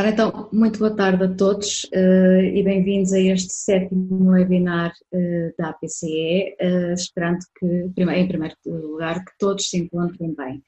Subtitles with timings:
[0.00, 5.54] Ora então, muito boa tarde a todos uh, e bem-vindos a este sétimo webinar uh,
[5.58, 10.62] da APCE, uh, esperando que, em primeiro lugar, que todos se encontrem bem.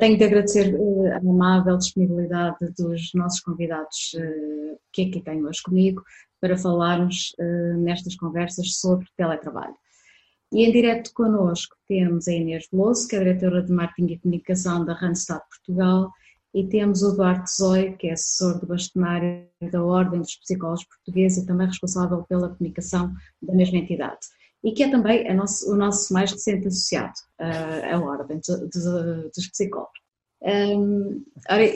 [0.00, 0.74] tenho de agradecer
[1.12, 4.16] a amável disponibilidade dos nossos convidados
[4.94, 6.02] que aqui tenho hoje comigo
[6.40, 7.36] para falarmos
[7.80, 9.76] nestas conversas sobre teletrabalho.
[10.50, 14.86] E em direto connosco temos a Inês Veloso, que é diretora de Marketing e Comunicação
[14.86, 16.10] da Randstad Portugal,
[16.54, 21.42] e temos o Duarte Zoi, que é assessor do bastonário da Ordem dos Psicólogos Portugueses
[21.42, 23.12] e também responsável pela comunicação
[23.42, 24.20] da mesma entidade.
[24.62, 30.04] E que é também nosso, o nosso mais recente associado, a Ordem dos, Psicólogos.
[30.44, 31.24] Um,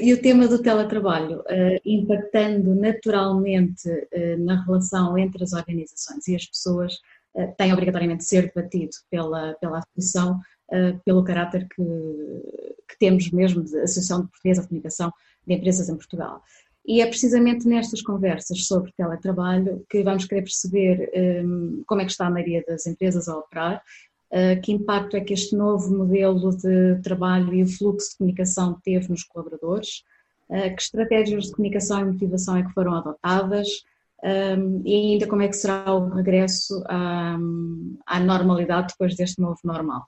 [0.02, 6.36] e o tema do teletrabalho, uh, impactando naturalmente uh, na relação entre as organizações e
[6.36, 6.92] as pessoas,
[7.34, 10.38] uh, tem obrigatoriamente de ser debatido pela, pela Associação
[10.70, 11.82] uh, pelo caráter que,
[12.88, 15.12] que, temos mesmo de Associação de Portuguesa de Comunicação
[15.46, 16.42] de Empresas em Portugal.
[16.86, 21.11] E é precisamente nestas conversas sobre teletrabalho que vamos querer perceber
[21.44, 23.83] um, como é que está a maioria das empresas a operar,
[24.33, 28.80] uh, que impacto é que este novo modelo de trabalho e o fluxo de comunicação
[28.83, 30.02] teve nos colaboradores,
[30.48, 33.69] uh, que estratégias de comunicação e motivação é que foram adotadas,
[34.24, 37.36] um, e ainda como é que será o regresso à,
[38.06, 40.06] à normalidade depois deste novo normal.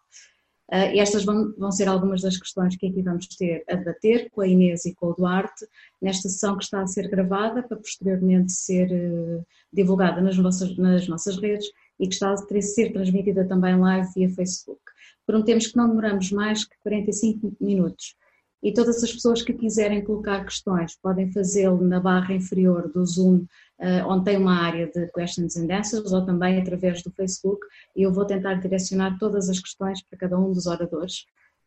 [0.73, 4.41] Uh, estas vão, vão, ser algumas das questões que aqui vamos ter a debater com
[4.41, 5.67] a Inês e com o Duarte,
[6.01, 11.09] nesta sessão que está a ser gravada para posteriormente ser uh, divulgada nas nossas, nas
[11.09, 11.67] nossas redes
[11.99, 14.81] e que está a ser transmitida também live via Facebook.
[15.27, 18.15] Prometemos que não demoramos mais que 45 minutos
[18.63, 23.47] e todas as pessoas que quiserem colocar questões podem fazê-lo na barra inferior do Zoom
[23.79, 27.67] uh, onde tem uma área de questions and answers ou também através do Facebook
[27.97, 31.25] e eu vou tentar direcionar todas as questões para cada um dos oradores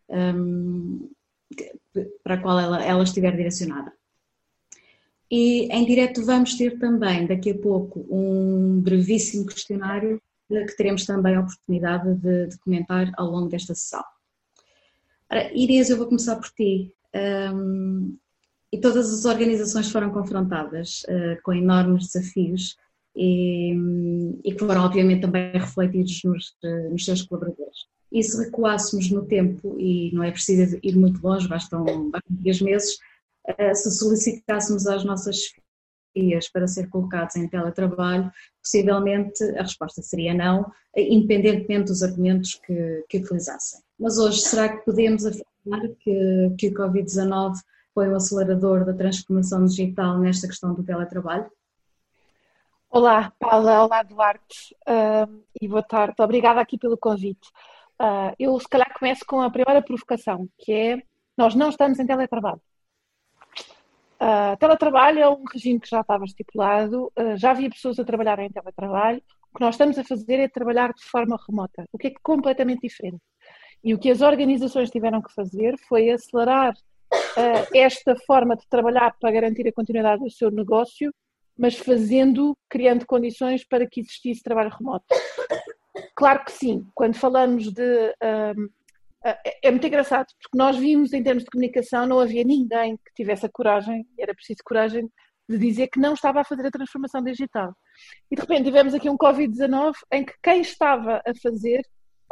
[0.09, 1.09] um,
[2.23, 3.91] para a qual ela, ela estiver direcionada.
[5.30, 11.36] E em direto vamos ter também daqui a pouco um brevíssimo questionário que teremos também
[11.36, 14.04] a oportunidade de, de comentar ao longo desta sessão.
[15.33, 16.94] Ora, Inês, eu vou começar por ti.
[17.52, 18.16] Um,
[18.71, 22.77] e todas as organizações foram confrontadas uh, com enormes desafios
[23.16, 23.73] e,
[24.43, 27.88] que foram obviamente também refletidos nos, uh, nos seus colaboradores.
[28.11, 32.61] E se recuássemos no tempo, e não é preciso ir muito longe, bastam, bastam três
[32.61, 32.99] meses,
[33.49, 35.52] uh, se solicitássemos às nossas
[36.14, 43.04] filhas para ser colocados em teletrabalho, possivelmente a resposta seria não, independentemente dos argumentos que,
[43.10, 43.83] que utilizassem.
[43.99, 47.54] Mas hoje, será que podemos afirmar que, que o Covid-19
[47.93, 51.49] foi o acelerador da transformação digital nesta questão do teletrabalho?
[52.89, 56.15] Olá, Paula, olá, Duarte, uh, e boa tarde.
[56.20, 57.49] Obrigada aqui pelo convite.
[57.99, 61.02] Uh, eu, se calhar, começo com a primeira provocação, que é:
[61.37, 62.61] nós não estamos em teletrabalho.
[64.20, 68.39] Uh, teletrabalho é um regime que já estava estipulado, uh, já havia pessoas a trabalhar
[68.39, 69.21] em teletrabalho.
[69.52, 72.81] O que nós estamos a fazer é trabalhar de forma remota, o que é completamente
[72.81, 73.21] diferente.
[73.83, 79.16] E o que as organizações tiveram que fazer foi acelerar uh, esta forma de trabalhar
[79.20, 81.14] para garantir a continuidade do seu negócio,
[81.58, 85.05] mas fazendo, criando condições para que existisse trabalho remoto.
[86.16, 88.16] Claro que sim, quando falamos de.
[88.23, 88.70] Um,
[89.61, 93.45] é muito engraçado, porque nós vimos em termos de comunicação, não havia ninguém que tivesse
[93.45, 95.10] a coragem, era preciso coragem,
[95.48, 97.73] de dizer que não estava a fazer a transformação digital.
[98.30, 101.83] E de repente tivemos aqui um Covid-19 em que quem estava a fazer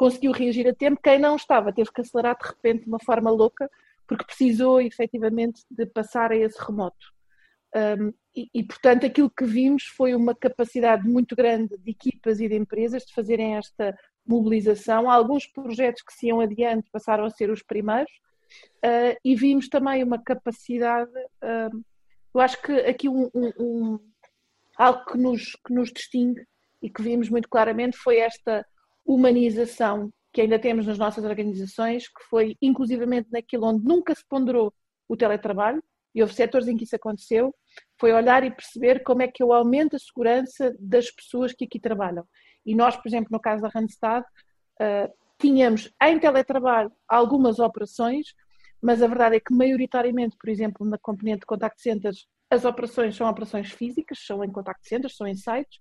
[0.01, 3.29] conseguiu reagir a tempo, quem não estava teve que acelerar de repente de uma forma
[3.29, 3.69] louca,
[4.07, 7.05] porque precisou efetivamente de passar a esse remoto.
[7.75, 12.49] Um, e, e, portanto, aquilo que vimos foi uma capacidade muito grande de equipas e
[12.49, 13.95] de empresas de fazerem esta
[14.25, 15.07] mobilização.
[15.07, 18.11] Alguns projetos que se iam adiante passaram a ser os primeiros,
[18.83, 21.11] uh, e vimos também uma capacidade.
[21.43, 21.85] Uh,
[22.33, 23.99] eu acho que aqui um, um, um,
[24.75, 26.43] algo que nos, que nos distingue
[26.81, 28.65] e que vimos muito claramente foi esta
[29.05, 34.73] humanização que ainda temos nas nossas organizações, que foi inclusivamente naquilo onde nunca se ponderou
[35.07, 37.53] o teletrabalho, e houve setores em que isso aconteceu,
[37.99, 41.79] foi olhar e perceber como é que eu aumento a segurança das pessoas que aqui
[41.79, 42.25] trabalham.
[42.65, 48.27] E nós, por exemplo, no caso da Randstad, uh, tínhamos em teletrabalho algumas operações,
[48.81, 53.15] mas a verdade é que maioritariamente, por exemplo, na componente de contact centers, as operações
[53.15, 55.79] são operações físicas, são em contact centers, são em sites,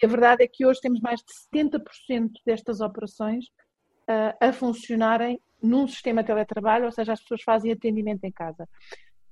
[0.00, 3.46] e a verdade é que hoje temos mais de 70% destas operações
[4.08, 8.68] uh, a funcionarem num sistema de teletrabalho, ou seja, as pessoas fazem atendimento em casa.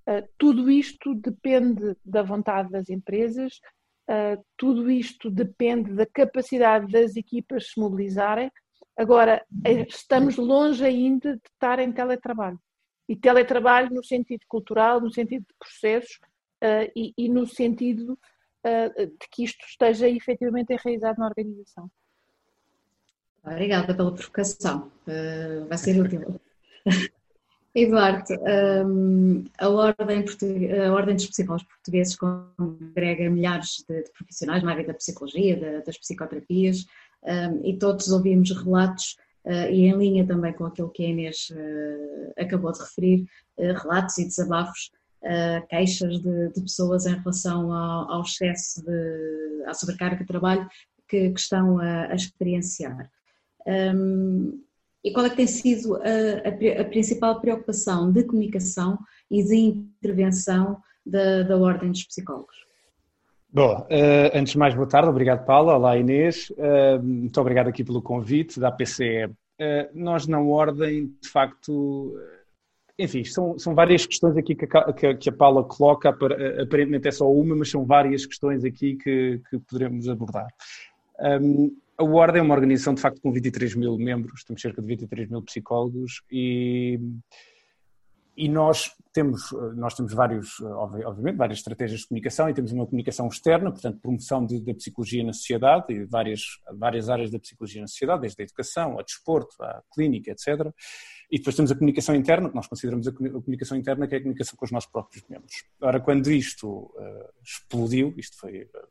[0.08, 3.60] Uh, tudo isto depende da vontade das empresas,
[4.08, 8.50] uh, tudo isto depende da capacidade das equipas se mobilizarem.
[8.96, 9.44] Agora,
[9.88, 12.60] estamos longe ainda de estar em teletrabalho.
[13.08, 16.20] E teletrabalho no sentido cultural, no sentido de processos,
[16.94, 18.18] e, e, no sentido
[18.64, 21.90] de que isto esteja efetivamente enraizado na organização.
[23.44, 24.90] Obrigada pela provocação,
[25.68, 26.40] vai ser útil.
[27.74, 28.34] Eduardo,
[28.84, 30.24] um, a, Ordem
[30.84, 36.84] a Ordem dos Psicólogos Portugueses congrega milhares de, profissionais na área da psicologia, das psicoterapias,
[37.22, 41.48] um, e todos ouvimos relatos, uh, e em linha também com aquilo que a Inês
[42.36, 43.26] acabou de referir,
[43.56, 44.90] relatos e desabafos,
[45.68, 50.66] queixas de, de, pessoas em relação ao, ao excesso, de, à sobrecarga de trabalho
[51.08, 53.10] que, que estão a, a experienciar.
[53.66, 54.62] Um,
[55.02, 58.98] e qual é que tem sido a, a, a principal preocupação de comunicação
[59.30, 62.56] e de intervenção da, da Ordem dos Psicólogos?
[63.52, 67.82] Bom, uh, antes de mais, boa tarde, obrigado Paula, olá Inês, uh, muito obrigado aqui
[67.82, 69.30] pelo convite da PCE.
[69.92, 72.14] Nós na Ordem, de facto,
[73.00, 77.30] enfim, são, são várias questões aqui que a, que a Paula coloca, aparentemente é só
[77.30, 80.46] uma, mas são várias questões aqui que, que poderemos abordar.
[81.18, 84.88] Um, a Ward é uma organização de facto com 23 mil membros, temos cerca de
[84.88, 86.98] 23 mil psicólogos e,
[88.36, 93.28] e nós temos, nós temos vários, obviamente, várias estratégias de comunicação e temos uma comunicação
[93.28, 96.42] externa, portanto, promoção da psicologia na sociedade e várias,
[96.72, 100.72] várias áreas da psicologia na sociedade, desde a educação, a desporto, a clínica, etc.
[101.30, 104.20] E depois temos a comunicação interna, que nós consideramos a comunicação interna, que é a
[104.20, 105.64] comunicação com os nossos próprios membros.
[105.80, 108.88] Ora, quando isto uh, explodiu, isto foi uh,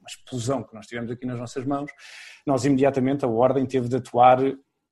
[0.00, 1.90] uma explosão que nós tivemos aqui nas nossas mãos,
[2.44, 4.38] nós imediatamente a Ordem teve de atuar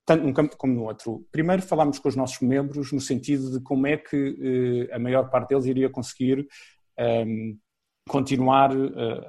[0.05, 1.27] tanto num campo como no outro.
[1.31, 5.29] Primeiro falámos com os nossos membros no sentido de como é que eh, a maior
[5.31, 7.57] parte deles iria conseguir um, ehm,
[8.07, 9.21] continuar uh,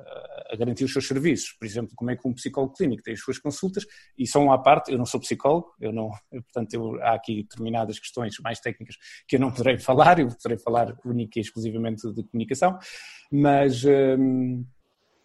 [0.50, 1.52] a garantir os seus serviços.
[1.58, 3.84] Por exemplo, como é que um psicólogo clínico tem as suas consultas,
[4.16, 7.98] e só uma parte, eu não sou psicólogo, eu não, portanto eu, há aqui determinadas
[7.98, 8.96] questões mais técnicas
[9.26, 12.78] que eu não poderei falar, eu poderei falar única e exclusivamente de comunicação,
[13.30, 13.84] mas...
[13.84, 14.64] Ehm,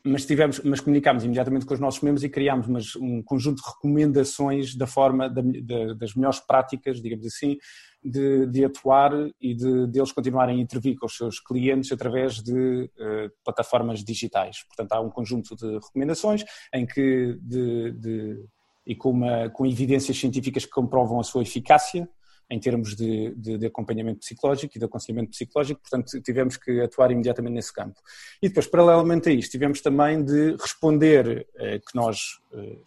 [0.04, 3.70] mas tivemos, mas comunicámos imediatamente com os nossos membros e criámos umas, um conjunto de
[3.70, 7.58] recomendações da forma da, da, das melhores práticas, digamos assim,
[8.04, 12.42] de, de atuar e de, de, eles continuarem a intervir com os seus clientes através
[12.42, 14.64] de uh, plataformas digitais.
[14.64, 16.44] Portanto, há um conjunto de recomendações
[16.74, 18.44] em que de,
[18.86, 22.10] e com, uma, com evidências científicas que comprovam a sua eficácia
[22.52, 27.10] em termos de, de, de, acompanhamento psicológico e de aconselhamento psicológico, portanto tivemos que atuar
[27.10, 28.00] imediatamente nesse campo.
[28.42, 32.78] E depois, paralelamente a isto, tivemos também de responder eh, que nós eh,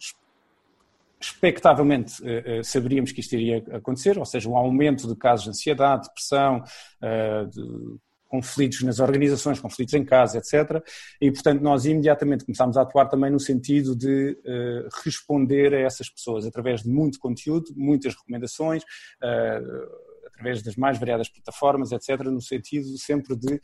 [1.19, 6.07] expectavelmente eh, saberíamos que isto iria acontecer, ou seja, um aumento de casos de ansiedade,
[6.07, 6.63] depressão,
[7.49, 7.97] de
[8.27, 10.83] conflitos nas organizações, conflitos em casa, etc.
[11.21, 16.09] E, portanto, nós imediatamente começámos a atuar também no sentido de uh, responder a essas
[16.09, 22.41] pessoas através de muito conteúdo, muitas recomendações, uh, através das mais variadas plataformas, etc., no
[22.41, 23.59] sentido sempre de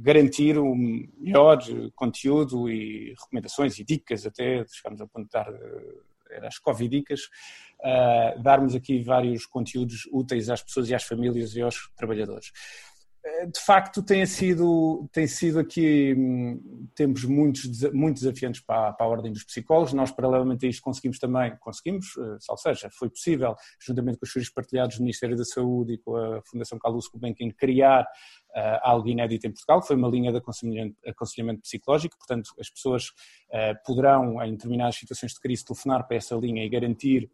[0.00, 1.58] garantir um melhor
[1.94, 5.94] conteúdo e recomendações e dicas, até chegámos a apontar eh,
[6.28, 7.20] era as Covidicas,
[7.80, 12.50] uh, darmos aqui vários conteúdos úteis às pessoas e às famílias e aos trabalhadores
[13.52, 17.60] de facto tem sido, tem sido aqui hum, tempos muito,
[17.92, 19.92] muito desafiantes para, para, a Ordem dos Psicólogos.
[19.92, 24.32] Nós, paralelamente a isto, conseguimos também, conseguimos, eh, ou seja, foi possível, juntamente com os
[24.32, 29.08] serviços partilhados do Ministério da Saúde e com a Fundação Carlos Gulbenkian, criar uh, algo
[29.08, 33.08] inédito em Portugal, foi uma linha de aconselhamento, aconselhamento psicológico, portanto as pessoas
[33.50, 37.30] uh, poderão, em determinadas situações de crise, telefonar para essa linha e garantir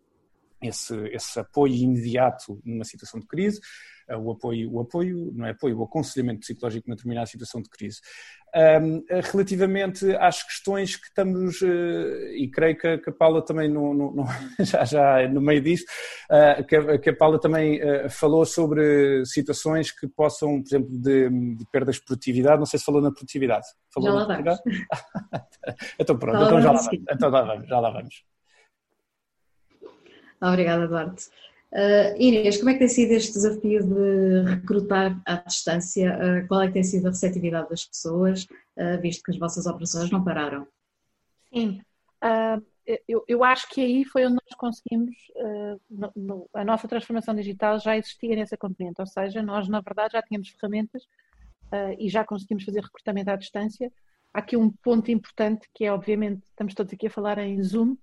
[0.62, 3.60] esse, esse apoio imediato numa situação de crise.
[4.08, 7.68] Eh, o apoio, o apoio, não é apoio, o aconselhamento psicológico numa determinada situação de
[7.68, 8.00] crise.
[8.54, 14.26] Um, relativamente às questões que estamos, uh, e creio que, que, a Paula também no,
[14.60, 15.86] já, já no meio disto,
[16.30, 21.30] uh, que, que, a Paula também uh, falou sobre situações que possam, por exemplo, de,
[21.56, 23.66] de perdas de produtividade, não sei se falou na produtividade.
[23.90, 24.58] Falou já lá vamos.
[25.98, 28.24] então pronto, então já, lá vamos, então já lá vamos, já lá vamos.
[30.42, 31.30] Obrigada, Duarte.
[31.72, 36.18] Uh, Inês, como é que tem sido este desafio de recrutar à distância?
[36.18, 39.64] Uh, qual é que tem sido a receptividade das pessoas, uh, visto que as vossas
[39.64, 40.68] operações não pararam?
[41.50, 41.80] Sim,
[43.08, 45.14] eu, eu, acho que aí foi onde nós conseguimos,
[45.90, 50.14] no, no, a nossa transformação digital já existia nessa componente, ou seja, nós na verdade
[50.14, 51.04] já tínhamos ferramentas
[51.98, 53.92] e já conseguimos fazer recrutamento à distância.
[54.32, 57.96] Há aqui um ponto importante que é, obviamente, estamos todos aqui a falar em Zoom,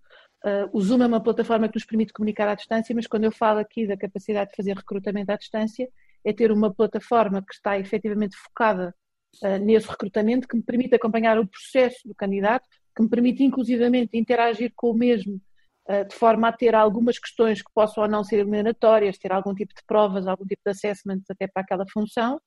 [0.44, 3.32] Uh, o Zoom é uma plataforma que nos permite comunicar à distância, mas quando eu
[3.32, 5.90] falo aqui da capacidade de fazer recrutamento à distância,
[6.24, 8.96] é ter uma plataforma que está efetivamente focada
[9.44, 14.18] uh, nesse recrutamento, que me permite acompanhar o processo do candidato, que me permite inclusivamente
[14.18, 15.42] interagir com o mesmo,
[15.90, 19.54] uh, de forma a ter algumas questões que possam ou não ser eliminatórias, ter algum
[19.54, 22.40] tipo de provas, algum tipo de assessment até para aquela função,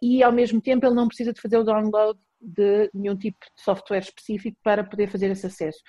[0.00, 3.62] e ao mesmo tempo ele não precisa de fazer o download de nenhum tipo de
[3.62, 5.80] software específico para poder fazer esse acesso.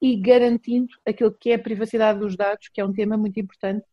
[0.00, 3.84] E garantindo aquilo que é a privacidade dos dados, que é um tema muito importante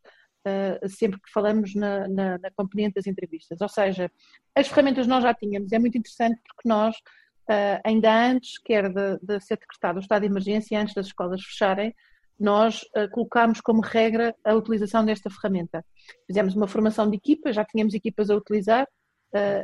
[0.46, 3.60] uh, sempre que falamos na, na, na, componente das entrevistas.
[3.60, 4.10] Ou seja,
[4.54, 9.18] as ferramentas nós já tínhamos, é muito interessante porque nós, uh, ainda antes, quer de,
[9.22, 11.94] de ser decretado o estado de emergência, antes das escolas fecharem,
[12.38, 15.84] nós uh, colocámos como regra a utilização desta ferramenta.
[16.26, 18.86] Fizemos uma formação de equipas, já tínhamos equipas a utilizar,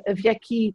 [0.05, 0.75] havia aqui,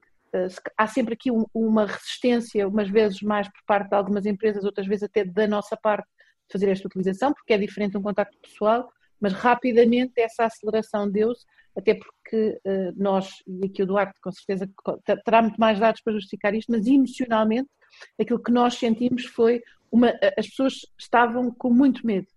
[0.78, 4.88] há sempre aqui um, uma resistência, umas vezes mais por parte de algumas empresas, outras
[4.88, 6.08] vezes até da nossa parte,
[6.48, 11.44] de fazer esta utilização, porque é diferente um contacto pessoal, mas rapidamente essa aceleração deu-se,
[11.76, 12.60] até porque
[12.96, 14.70] nós, e aqui o Duarte com certeza
[15.26, 17.70] terá muito mais dados para justificar isto, mas emocionalmente
[18.20, 19.62] aquilo que nós sentimos foi
[19.92, 22.28] uma, as pessoas estavam com muito medo.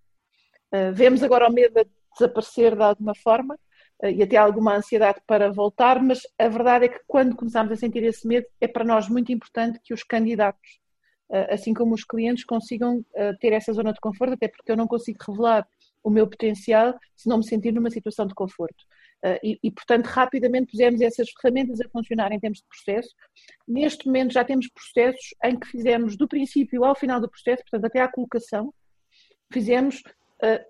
[0.73, 3.59] Uh, vemos agora o medo a desaparecer de alguma forma uh,
[4.02, 8.05] e até alguma ansiedade para voltar, mas a verdade é que quando começamos a sentir
[8.05, 10.78] esse medo, é para nós muito importante que os candidatos,
[11.31, 13.05] uh, assim como os clientes, consigam
[13.40, 15.67] ter essa zona de conforto, até porque eu não consigo revelar
[16.02, 18.85] o meu potencial se não me sentir numa situação de conforto.
[19.43, 23.12] E, e, portanto, rapidamente pusemos essas ferramentas a funcionar em termos de processo.
[23.67, 27.85] Neste momento já temos processos em que fizemos do princípio ao final do processo, portanto,
[27.85, 28.73] até à colocação,
[29.52, 30.05] fizemos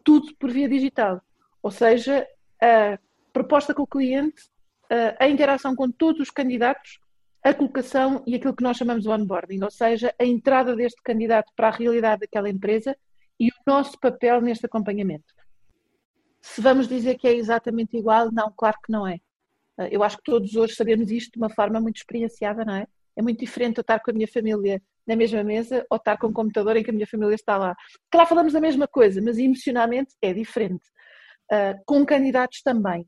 [0.02, 1.20] tudo por via digital.
[1.62, 2.26] Ou seja,
[2.62, 2.98] a
[3.38, 4.42] proposta com o cliente,
[4.90, 6.98] uh, a interação com todos os candidatos,
[7.44, 11.52] a colocação e aquilo que nós chamamos de onboarding, ou seja, a entrada deste candidato
[11.54, 12.96] para a realidade daquela empresa
[13.38, 15.32] e o nosso papel neste acompanhamento.
[16.40, 19.20] Se vamos dizer que é exatamente igual, não, claro que não é.
[19.78, 22.88] Eh, eu acho que todos hoje sabemos isto de uma forma muito experienciada, não é?
[23.16, 26.26] É muito diferente eu estar com a minha família na mesma mesa ou estar com
[26.26, 27.76] um computador em que a minha família está lá.
[28.10, 30.84] Claro, falamos a mesma coisa, mas emocionalmente é diferente.
[31.52, 33.06] Uh, com candidatos também.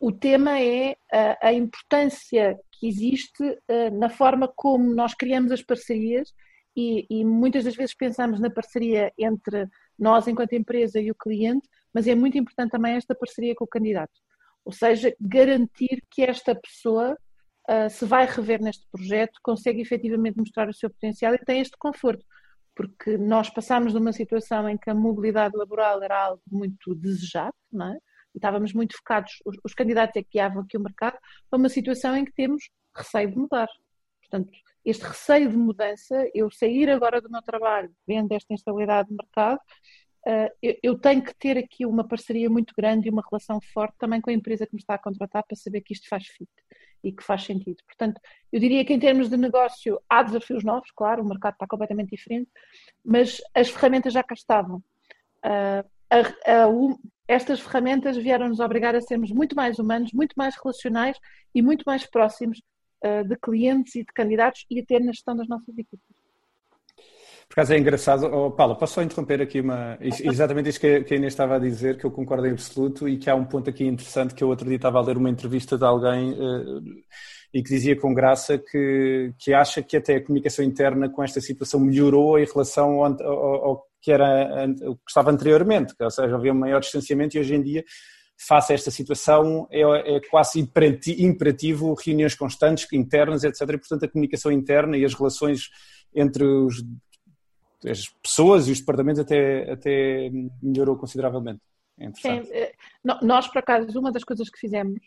[0.00, 5.60] O tema é uh, a importância que existe uh, na forma como nós criamos as
[5.60, 6.32] parcerias
[6.74, 11.68] e, e, muitas das vezes pensamos na parceria entre nós, enquanto empresa, e o cliente,
[11.92, 14.12] mas é muito importante também esta parceria com o candidato.
[14.64, 17.18] Ou seja, garantir que esta pessoa
[17.68, 21.76] uh, se vai rever neste projeto, consegue efetivamente mostrar o seu potencial e tem este
[21.76, 22.24] conforto.
[22.74, 27.54] Porque nós passámos de uma situação em que a mobilidade laboral era algo muito desejado,
[27.70, 27.98] não é?
[28.34, 31.18] Estávamos muito focados, os, os candidatos é que guiavam aqui o mercado,
[31.48, 33.68] para uma situação em que temos receio de mudar.
[34.20, 34.50] Portanto,
[34.84, 39.60] este receio de mudança, eu sair agora do meu trabalho, vendo esta instabilidade de mercado,
[40.26, 44.20] Uh, eu, tenho que ter aqui uma parceria muito grande e uma relação forte também
[44.20, 46.50] com a empresa que me está a contratar para saber que isto faz fit
[47.02, 47.78] e que faz sentido.
[47.86, 48.20] Portanto,
[48.52, 52.10] eu diria que em termos de negócio há desafios novos, claro, o mercado está completamente
[52.10, 52.50] diferente,
[53.02, 54.82] mas as ferramentas já cá estavam.
[55.42, 56.68] Uh, a, a,
[57.30, 61.16] estas ferramentas vieram-nos obrigar a sermos muito mais humanos, muito mais relacionais
[61.54, 62.60] e muito mais próximos
[63.04, 66.00] uh, de clientes e de candidatos e até na gestão das nossas equipes.
[67.48, 69.96] Por acaso é engraçado, oh, Paulo, posso só interromper aqui uma.
[70.00, 73.30] Exatamente isto que a Inês estava a dizer, que eu concordo em absoluto e que
[73.30, 75.84] há um ponto aqui interessante que eu outro dia estava a ler uma entrevista de
[75.84, 76.82] alguém uh,
[77.54, 81.40] e que dizia com graça que, que acha que até a comunicação interna com esta
[81.40, 86.34] situação melhorou em relação ao, ao, ao que era o que estava anteriormente, ou seja,
[86.34, 87.84] havia um maior distanciamento e hoje em dia
[88.46, 90.58] face a esta situação, é, é, quase
[91.18, 93.60] imperativo reuniões constantes, internas, etc.
[93.60, 95.68] E, portanto, a comunicação interna e as relações
[96.14, 96.82] entre os
[97.88, 100.30] as pessoas e os departamentos até, até
[100.62, 101.60] melhorou consideravelmente.
[101.98, 102.72] É Sim, eh,
[103.22, 105.00] nós, por acaso, uma das coisas que fizemos,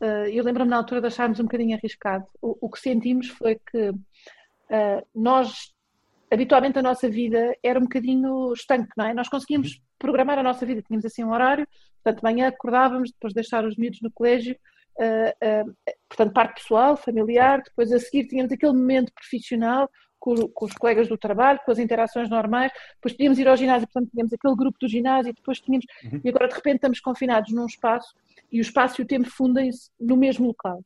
[0.00, 3.92] eh, eu lembro-me na altura de acharmos um bocadinho arriscado, o, que sentimos foi que
[4.70, 5.71] eh, nós,
[6.32, 9.14] habitualmente a nossa vida era um bocadinho estanque, não é?
[9.14, 9.80] Nós conseguíamos uhum.
[9.98, 11.66] programar a nossa vida, tínhamos assim um horário,
[12.02, 14.56] portanto, de manhã acordávamos, depois de deixar os miúdos no colégio,
[14.94, 15.74] Uh, uh,
[16.06, 19.88] portanto, parte pessoal, familiar, depois a seguir tínhamos aquele momento profissional,
[20.22, 23.88] com, com, os colegas do trabalho, com as interações normais, depois podíamos ir ao ginásio,
[23.88, 26.20] portanto tínhamos aquele grupo do ginásio, depois tínhamos, uhum.
[26.22, 28.14] e agora de repente estamos confinados num espaço
[28.52, 30.84] e o espaço e o tempo fundem-se no mesmo local.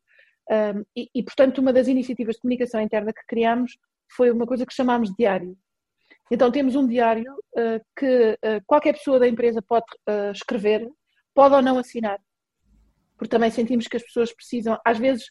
[0.49, 3.77] Um, e, e, portanto, uma das iniciativas de comunicação interna que criámos
[4.11, 5.57] foi uma coisa que chamámos de diário.
[6.31, 10.89] Então temos um diário uh, que uh, qualquer pessoa da empresa pode uh, escrever,
[11.35, 12.19] pode ou não assinar,
[13.17, 15.27] porque também sentimos que as pessoas precisam, às vezes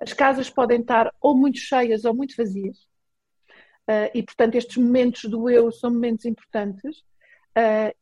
[0.00, 2.78] as casas podem estar ou muito cheias ou muito vazias,
[4.14, 7.02] e, portanto, estes momentos do eu são momentos importantes.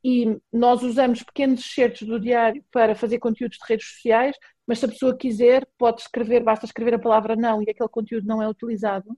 [0.03, 4.87] E nós usamos pequenos excertos do diário para fazer conteúdos de redes sociais, mas se
[4.87, 8.49] a pessoa quiser, pode escrever, basta escrever a palavra não e aquele conteúdo não é
[8.49, 9.17] utilizado.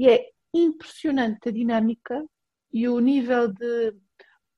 [0.00, 2.24] E é impressionante a dinâmica
[2.72, 3.94] e o nível de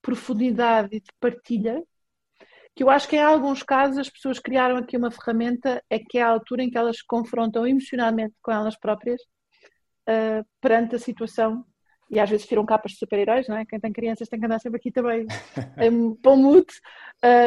[0.01, 1.83] profundidade e de partilha
[2.77, 6.17] que eu acho que em alguns casos as pessoas criaram aqui uma ferramenta, é que
[6.19, 9.21] é a altura em que elas se confrontam emocionalmente com elas próprias
[10.09, 11.67] uh, perante a situação
[12.09, 13.67] e às vezes tiram capas de super-heróis, não é?
[13.67, 15.27] Quem tem crianças tem que andar sempre aqui também
[15.83, 16.67] em bom mood.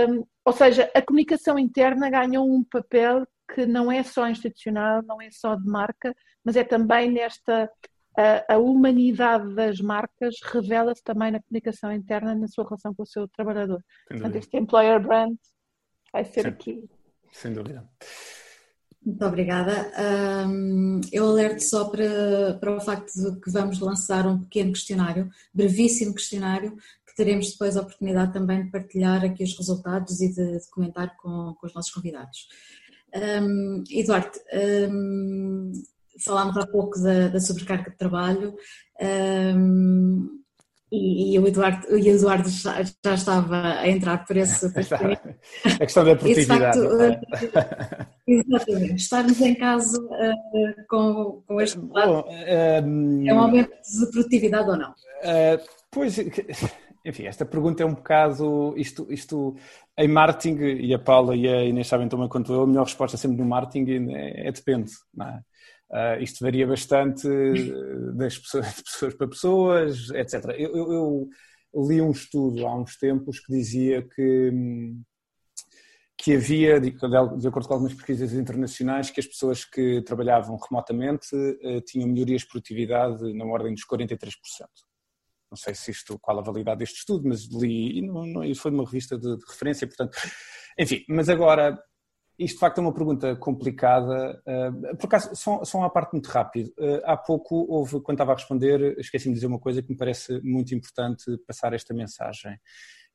[0.10, 5.22] Um, ou seja, a comunicação interna ganhou um papel que não é só institucional, não
[5.22, 7.70] é só de marca, mas é também nesta
[8.18, 13.06] a, a humanidade das marcas revela-se também na comunicação interna na sua relação com o
[13.06, 13.84] seu trabalhador.
[14.08, 15.36] Portanto, este employer brand
[16.12, 16.48] vai ser Sim.
[16.48, 16.90] aqui.
[17.32, 17.88] Sem dúvida.
[19.06, 19.92] Muito obrigada.
[20.48, 25.30] Um, eu alerto só para, para o facto de que vamos lançar um pequeno questionário,
[25.54, 26.75] brevíssimo questionário,
[27.06, 31.16] que teremos depois a oportunidade também de partilhar aqui os resultados e de, de comentar
[31.18, 32.48] com, com os nossos convidados.
[33.15, 34.38] Um, Eduardo,
[34.91, 35.72] um,
[36.24, 38.55] falámos há pouco da, da sobrecarga de trabalho
[39.01, 40.29] um,
[40.91, 44.67] e, e, o Eduardo, o Eduardo já, já, estava a entrar por esse.
[44.67, 46.79] a questão da produtividade.
[46.79, 48.95] Facto, exatamente.
[48.95, 54.69] Estarmos em casa uh, com, com este lado Bom, um, é um aumento de produtividade
[54.69, 54.91] ou não?
[54.91, 56.17] Uh, pois,
[57.06, 58.74] enfim, esta pergunta é um bocado.
[58.76, 59.56] Isto, isto
[59.98, 63.16] em marketing, e a Paula e a Inês sabem também quanto eu, a melhor resposta
[63.16, 64.92] sempre no marketing é, é depende.
[65.22, 65.40] É?
[65.88, 67.28] Uh, isto varia bastante
[68.16, 70.46] das pessoas, de pessoas para pessoas, etc.
[70.58, 71.30] Eu, eu,
[71.74, 74.52] eu, li um estudo há uns tempos que dizia que,
[76.18, 81.36] que havia, de, de acordo com algumas pesquisas internacionais, que as pessoas que trabalhavam remotamente
[81.36, 84.36] uh, tinham melhorias de produtividade na ordem dos 43%.
[85.56, 88.72] Não sei se isto, qual a validade deste estudo, mas li, e não, não, foi
[88.72, 90.18] uma revista de, de referência, portanto,
[90.78, 91.80] enfim, mas agora
[92.38, 94.42] isto de facto é uma pergunta complicada.
[94.46, 96.68] Uh, por acaso, só, só uma parte muito rápido.
[96.78, 99.96] Uh, há pouco houve, quando estava a responder, esqueci-me de dizer uma coisa que me
[99.96, 102.60] parece muito importante passar esta mensagem,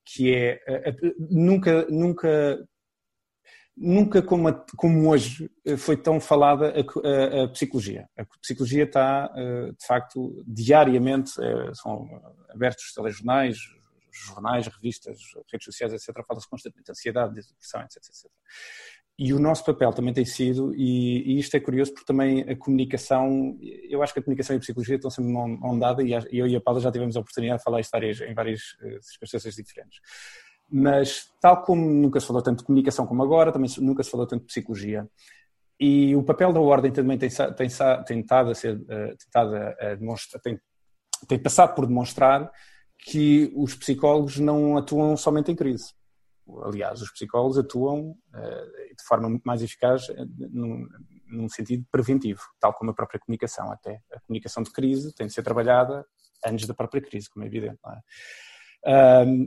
[0.07, 2.67] que é uh, nunca, nunca,
[3.77, 8.09] nunca como, a, como hoje foi tão falada a, a, a, psicologia.
[8.17, 11.31] A psicologia está, de facto, diariamente,
[11.75, 12.09] são
[12.51, 13.59] abertos os telejornais,
[14.13, 15.19] jornais, revistas,
[15.51, 18.31] redes sociais, etc., fala-se constantemente de ansiedade, de depressão, etc, etc.
[19.19, 22.57] E o nosso papel também tem sido, e, e, isto é curioso porque também a
[22.57, 26.47] comunicação, eu acho que a comunicação e a psicologia estão sempre mão dada e eu
[26.47, 28.63] e a Paula já tivemos a oportunidade de falar histórias em várias
[29.03, 30.01] circunstâncias diferentes.
[30.71, 34.27] Mas tal como nunca se falou tanto de comunicação como agora, também nunca se falou
[34.27, 35.09] tanto de psicologia.
[35.79, 37.69] E o papel da ordem também tem, tem,
[38.07, 40.61] tem a ser, uh, tentado a demonstrar, tem,
[41.27, 42.51] tem passado por demonstrar
[42.99, 45.95] que os psicólogos não atuam somente em crise
[46.65, 50.15] aliás, os psicólogos atuam uh, de forma muito mais eficaz uh,
[50.51, 50.87] num,
[51.27, 54.01] num, sentido preventivo, tal como a própria comunicação até.
[54.13, 56.05] A comunicação de crise tem de ser trabalhada
[56.45, 57.79] antes da própria crise, como é evidente.
[57.87, 57.99] É?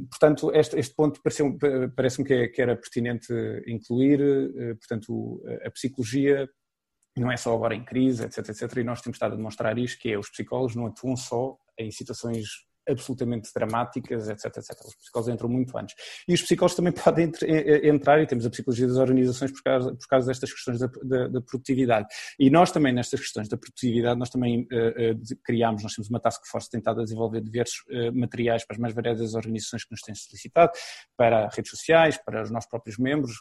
[0.10, 3.34] Portanto, este, este ponto parece-me que, é, que, era pertinente
[3.68, 6.48] incluir, uh, portanto, a psicologia
[7.18, 10.00] não é só agora em crise, etc, etc, e nós temos estado a demonstrar isto,
[10.00, 12.48] que é os psicólogos não atuam só em situações
[12.88, 14.72] absolutamente dramáticas, etc, etc.
[14.86, 15.96] Os psicólogos entram muito antes.
[16.28, 17.32] E os psicólogos também podem
[17.84, 21.28] entrar, e temos a psicologia das organizações por causa, por causa destas questões da, da,
[21.28, 22.08] da, produtividade.
[22.40, 26.20] E nós também, nestas questões da produtividade, nós também uh, uh, criámos, nós temos uma
[26.20, 30.02] task force tentada a desenvolver diversos uh, materiais para as mais variadas organizações que nos
[30.02, 30.72] têm solicitado,
[31.18, 33.34] para redes sociais, para os nossos próprios membros,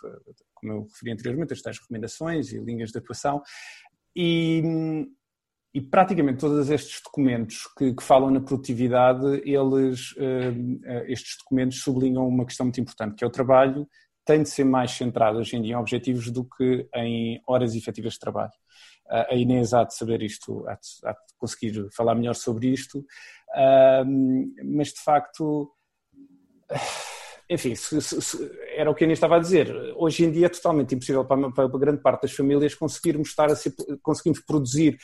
[0.55, 3.43] como eu referi anteriormente, as tais recomendações e linhas de atuação.
[4.15, 4.63] E,
[5.75, 12.29] e praticamente todos estes documentos que, que falam na produtividade, eles, uh, estes documentos sublinham
[12.29, 13.89] uma questão muito importante, que é o trabalho
[14.25, 18.13] tem de ser mais centrado hoje em dia em objetivos do que em horas efetivas
[18.13, 18.53] de trabalho.
[19.07, 22.69] Uh, a Inês há de saber isto, há de, há de conseguir falar melhor sobre
[22.69, 23.05] isto,
[24.65, 25.71] mas de facto
[27.51, 27.75] enfim,
[28.77, 29.71] era o que a Inês estava a dizer.
[29.97, 33.57] Hoje em dia é totalmente impossível para, para, grande parte das famílias conseguirmos estar a
[33.57, 34.97] ser, conseguimos produzir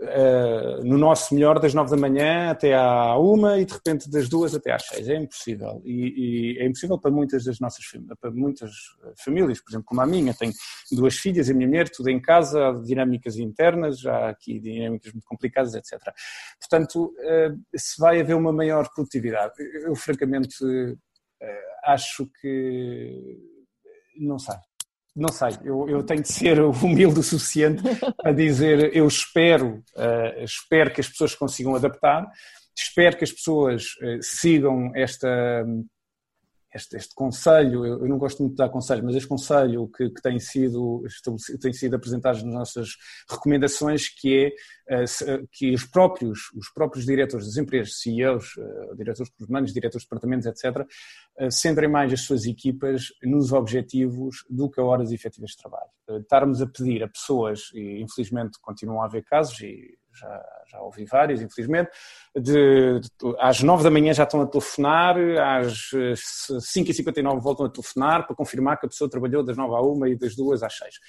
[0.00, 4.28] Uh, no nosso melhor das nove da manhã até à uma e de repente das
[4.28, 5.08] duas até às seis.
[5.08, 5.82] É impossível.
[5.84, 7.84] E, e, é impossível para muitas das nossas
[8.20, 8.70] para muitas
[9.24, 10.52] famílias, por exemplo, como a minha, tenho
[10.92, 15.12] duas filhas e a minha mulher, tudo em casa, há dinâmicas internas, há aqui dinâmicas
[15.12, 15.98] muito complicadas, etc.
[16.60, 20.64] Portanto, uh, se vai haver uma maior produtividade, eu francamente
[21.84, 23.38] acho que
[24.16, 24.56] não sei
[25.18, 27.82] não sei, eu, eu, tenho de ser humilde o suficiente
[28.16, 32.26] para dizer eu espero, uh, espero que as pessoas consigam adaptar,
[32.76, 35.66] espero que as pessoas uh, sigam esta,
[36.78, 40.08] este, este conselho, eu, eu, não gosto muito de dar conselho, mas este conselho que,
[40.10, 41.04] que tem, sido,
[41.60, 42.88] tem sido apresentado nas nossas
[43.28, 44.54] recomendações, que
[44.88, 50.02] é uh, que os próprios, os próprios diretores das empresas, CEOs, uh, diretores humanos, diretores
[50.04, 50.86] de departamentos, etc.,
[51.50, 55.90] centrem mais as suas equipas nos objetivos do que a horas efetivas de trabalho.
[56.20, 61.04] Estarmos a pedir a pessoas, e infelizmente continuam a haver casos, e já, já ouvi
[61.04, 61.90] vários, infelizmente,
[62.36, 68.26] de, de, às 9 da manhã já estão a telefonar, às 5h59 voltam a telefonar
[68.26, 70.94] para confirmar que a pessoa trabalhou das 9 à 1 e das 2 às 6.
[70.94, 71.00] Uh,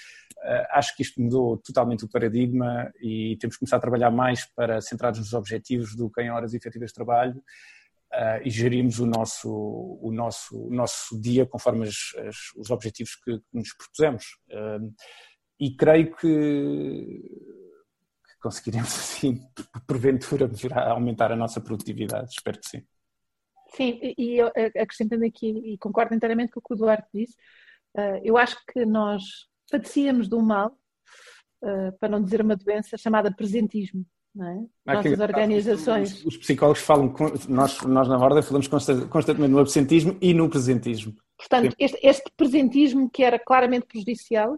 [0.44, 4.46] eh, acho que isto mudou totalmente o paradigma e temos que começar a trabalhar mais
[4.56, 7.42] para centrar-nos nos objetivos do que em horas efetivas de trabalho.
[8.12, 9.48] Uh, e gerirmos o nosso,
[10.02, 11.96] o nosso, o nosso dia conforme as,
[12.28, 14.26] as, os objetivos que, que nos propusemos.
[14.50, 14.92] Uh,
[15.60, 17.22] e creio que
[18.40, 19.42] conseguiremos assim,
[19.88, 20.50] porventura,
[20.90, 22.30] aumentar a nossa produtividade.
[22.32, 22.84] Espero que sim.
[23.76, 24.48] Sim, e eu,
[24.82, 27.36] acrescentando aqui, e concordo inteiramente com o que o Duarte disse,
[27.96, 29.24] eh, eu acho que nós
[29.72, 30.76] padecíamos de um mal,
[31.64, 34.06] eh, para não dizer uma doença, chamada presentismo.
[34.38, 34.94] É?
[34.94, 36.14] Nossas organizações.
[36.20, 37.14] Os, os, psicólogos falam,
[37.50, 41.14] nós, nós na Ordem falamos constantemente no absentismo e no presentismo.
[41.38, 44.58] Portanto, este, este presentismo que era claramente prejudicial,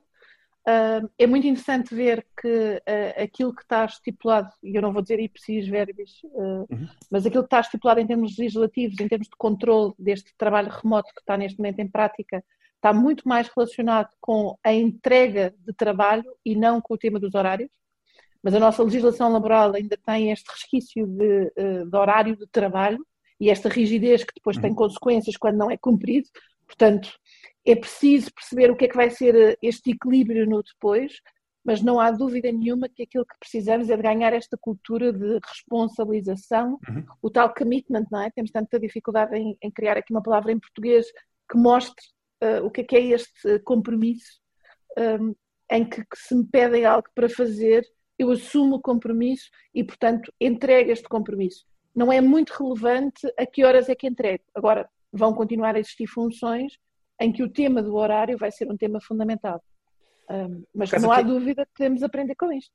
[0.67, 5.02] Uh, é muito interessante ver que uh, aquilo que está estipulado, e eu não vou
[5.02, 6.88] dizer ipsis verbis, uh, uhum.
[7.10, 11.12] mas aquilo que está estipulado em termos legislativos, em termos de controle deste trabalho remoto
[11.15, 12.43] que está neste momento em prática,
[12.76, 17.34] está muito mais relacionado com a entrega de trabalho e não com o tema dos
[17.34, 17.69] horários.
[18.43, 21.52] Mas a nossa legislação laboral ainda tem este resquício de,
[21.86, 22.97] de horário de trabalho
[23.39, 24.63] e esta rigidez que depois uhum.
[24.63, 26.28] tem consequências quando não é cumprido.
[26.65, 27.12] Portanto,
[27.65, 31.13] é preciso perceber o que é que vai ser eh, este equilíbrio no depois,
[31.63, 35.39] mas não há dúvida nenhuma que aquilo que precisamos é de ganhar esta cultura de
[35.45, 37.06] responsabilização, uhum.
[37.21, 38.32] o tal commitment, não é?
[38.32, 41.06] Temos tanta dificuldade em, em, criar aqui uma palavra em português
[41.50, 42.04] que mostre
[42.43, 44.41] uh, o que é que é este compromisso,
[44.97, 45.34] um, ehm,
[45.71, 47.86] em que, que, se me pedem algo para fazer,
[48.17, 51.65] eu assumo o compromisso e, portanto, entrego este compromisso.
[51.95, 54.43] Não é muito relevante a que horas é que entrego.
[54.56, 56.78] Agora, vão continuar a existir funções
[57.19, 59.62] em que o tema do horário vai ser um tema fundamental.
[60.30, 62.71] Um, mas não há dúvida que podemos aprender com isto.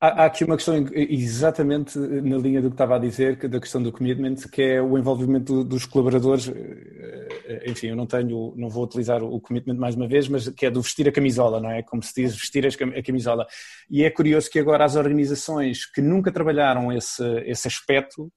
[0.00, 3.82] Há, há, aqui uma questão exatamente na linha do que estava a dizer, da questão
[3.82, 6.48] do commitment, que é o envolvimento dos colaboradores.
[6.48, 10.66] Eh, enfim, eu não tenho, não vou utilizar o commitment mais uma vez, mas que
[10.66, 11.82] é do vestir a camisola, não é?
[11.82, 13.46] Como se diz, vestir a camisola.
[13.90, 18.32] E é curioso que agora as organizações que nunca trabalharam esse, esse aspecto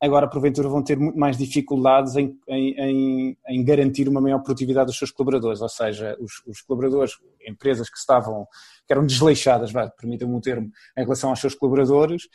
[0.00, 4.98] agora porventura vão ter muito mais dificuldades em, em, em, garantir uma maior produtividade dos
[4.98, 7.14] seus colaboradores, ou seja, os, os colaboradores,
[7.46, 8.46] empresas que estavam,
[8.86, 12.28] que eram desleixadas, permitam-me o termo, em relação aos seus colaboradores,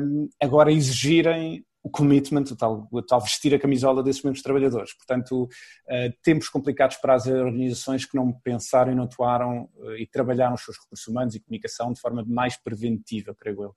[0.00, 4.94] um, agora exigirem o commitment, o tal, o tal vestir a camisola desses mesmos trabalhadores.
[4.94, 10.06] Portanto, uh, tempos complicados para as organizações que não pensaram e não atuaram uh, e
[10.06, 13.76] trabalharam os seus recursos humanos e comunicação de forma mais preventiva, creio eu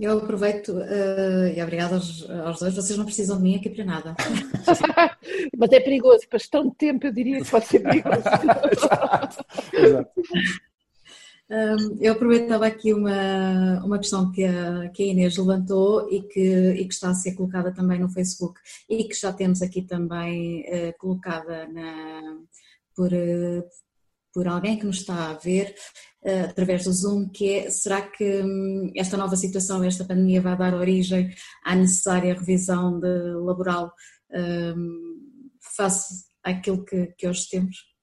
[0.00, 2.74] eu aproveito uh, e obrigada aos, aos, dois.
[2.74, 4.16] Vocês não precisam de mim aqui para nada.
[5.56, 8.22] Mas é perigoso, para gestão de tempo eu diria que pode ser perigoso.
[9.72, 10.14] Exato.
[11.50, 16.40] Um, eu aproveitava aqui uma, uma questão que a, que a Inês levantou e que,
[16.40, 20.62] e que está a ser colocada também no Facebook e que já temos aqui também
[20.62, 22.38] uh, colocada na,
[22.96, 23.62] por, uh,
[24.32, 25.74] por alguém que nos está a ver
[26.24, 30.74] através do Zoom, que é, será que um, esta nova situação, esta pandemia vai dar
[30.74, 31.30] origem
[31.62, 33.92] à necessária revisão de, laboral
[34.32, 35.16] um,
[35.76, 37.94] face àquilo que, que hoje temos?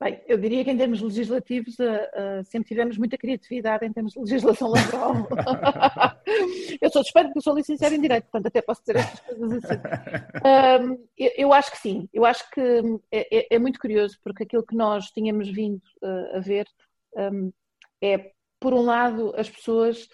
[0.00, 4.12] Bem, eu diria que em termos legislativos uh, uh, sempre tivemos muita criatividade em termos
[4.12, 5.26] de legislação laboral.
[6.78, 9.80] eu sou suspeito porque sou licenciada em Direito, portanto até posso dizer estas coisas assim.
[10.44, 12.60] Um, eu, eu, acho que sim, eu acho que
[13.10, 16.66] é, é, é muito curioso porque aquilo que nós tínhamos vindo uh, a ver
[17.16, 17.52] um,
[18.02, 20.08] é, por um lado, as pessoas,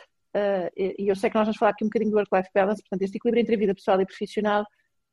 [0.77, 3.17] e eu sei que nós vamos falar aqui um bocadinho do work-life balance, portanto este
[3.17, 4.65] equilíbrio entre a vida pessoal e profissional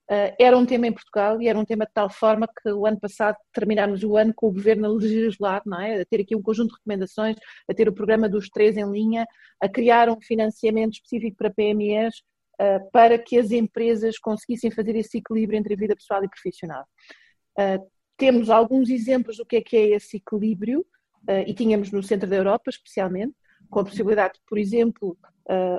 [0.09, 2.85] Uh, era um tema em Portugal e era um tema de tal forma que o
[2.85, 5.99] ano passado terminámos o ano com o governo a legislar, não é?
[5.99, 7.35] a ter aqui um conjunto de recomendações,
[7.69, 9.27] a ter o programa dos três em linha,
[9.59, 12.15] a criar um financiamento específico para PMEs
[12.53, 16.85] uh, para que as empresas conseguissem fazer esse equilíbrio entre a vida pessoal e profissional.
[17.59, 20.85] Uh, temos alguns exemplos do que é que é esse equilíbrio
[21.45, 23.33] e tínhamos no centro da Europa, especialmente,
[23.69, 25.17] com a possibilidade, por exemplo,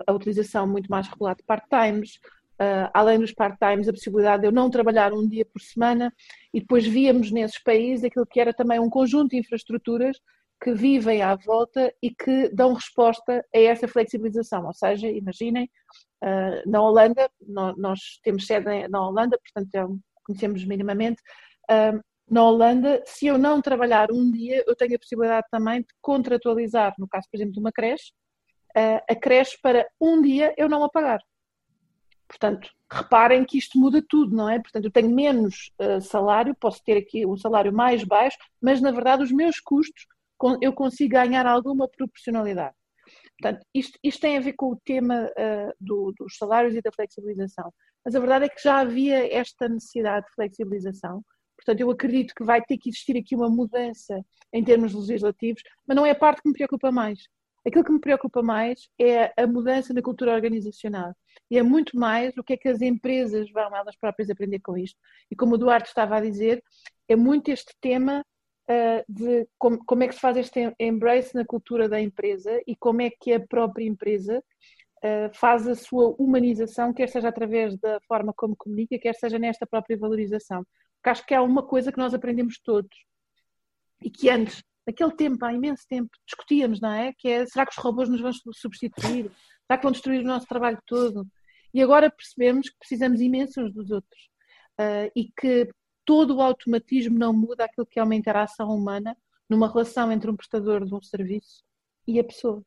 [0.06, 2.18] a utilização muito mais regular de part-times,
[2.60, 6.12] uh, além dos part-times, a possibilidade de eu não trabalhar um dia por semana
[6.52, 10.18] e depois víamos nesses países aquilo que era também um conjunto de infraestruturas
[10.60, 14.66] que vivem à volta e que dão resposta a essa flexibilização.
[14.66, 15.70] Ou seja, imaginem
[16.66, 17.30] na Holanda,
[17.76, 21.22] nós temos sede na Holanda, portanto conhecemos minimamente.
[22.30, 26.94] Na Holanda, se eu não trabalhar um dia, eu tenho a possibilidade também de contratualizar,
[26.98, 28.12] no caso, por exemplo, de uma creche,
[29.08, 31.20] a creche para um dia eu não a pagar.
[32.28, 34.58] Portanto, reparem que isto muda tudo, não é?
[34.58, 38.90] Portanto, eu tenho menos uh, salário, posso ter aqui um salário mais baixo, mas na
[38.90, 40.06] verdade os meus custos
[40.60, 42.74] eu consigo ganhar alguma proporcionalidade.
[43.40, 46.92] Portanto, isto, isto tem a ver com o tema uh, do, dos salários e da
[46.92, 47.72] flexibilização.
[48.04, 51.24] Mas a verdade é que já havia esta necessidade de flexibilização.
[51.58, 55.96] Portanto, eu acredito que vai ter que existir aqui uma mudança em termos legislativos, mas
[55.96, 57.18] não é a parte que me preocupa mais.
[57.66, 61.14] Aquilo que me preocupa mais é a mudança na cultura organizacional.
[61.50, 64.76] E é muito mais o que é que as empresas vão elas próprias aprender com
[64.76, 64.98] isto.
[65.30, 66.62] E como o Duarte estava a dizer,
[67.08, 68.24] é muito este tema
[68.70, 72.76] uh, de como, como, é que se faz este embrace na cultura da empresa e
[72.76, 74.42] como é que a própria empresa
[74.98, 79.66] uh, faz a sua humanização, quer seja através da forma como comunica, quer seja nesta
[79.66, 80.64] própria valorização.
[81.08, 82.94] Porque acho que é uma coisa que nós aprendemos todos
[84.02, 87.14] e que antes, naquele tempo, há imenso tempo, discutíamos, não é?
[87.16, 89.30] Que é, será que os robôs nos vão substituir?
[89.66, 91.26] Será que vão destruir o nosso trabalho todo?
[91.72, 94.20] E agora percebemos que precisamos imenso uns dos outros.
[94.78, 95.70] Uh, e que
[96.04, 99.16] todo o automatismo não muda aquilo que é uma interação humana
[99.48, 101.64] numa relação entre um prestador de um serviço
[102.06, 102.62] e a pessoa.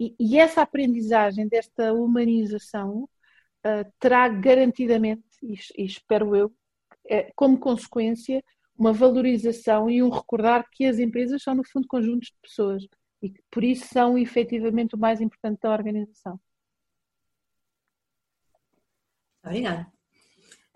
[0.00, 3.08] E, e essa aprendizagem desta humanização
[3.64, 6.52] uh, terá garantidamente, e, e espero eu,
[7.34, 8.42] como consequência,
[8.76, 12.86] uma valorização e um recordar que as empresas são, no fundo, conjuntos de pessoas
[13.22, 16.40] e que, por isso, são efetivamente o mais importante da organização.
[19.44, 19.86] Obrigada.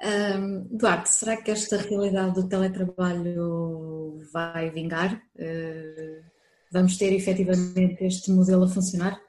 [0.03, 5.23] Um, Duarte, será que esta realidade do teletrabalho vai vingar?
[5.37, 6.23] Uh,
[6.71, 9.21] vamos ter efetivamente este modelo a funcionar?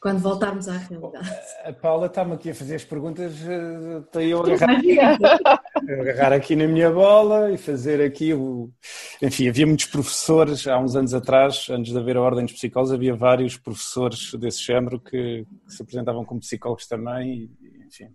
[0.00, 1.28] Quando voltarmos à realidade.
[1.62, 5.62] A Paula está-me aqui a fazer as perguntas, estou eu a agarrar,
[6.00, 8.70] agarrar aqui na minha bola e fazer aqui o.
[9.20, 12.94] Enfim, havia muitos professores há uns anos atrás, antes de haver a ordem dos psicólogos,
[12.94, 18.08] havia vários professores desse género que, que se apresentavam como psicólogos também, e, enfim,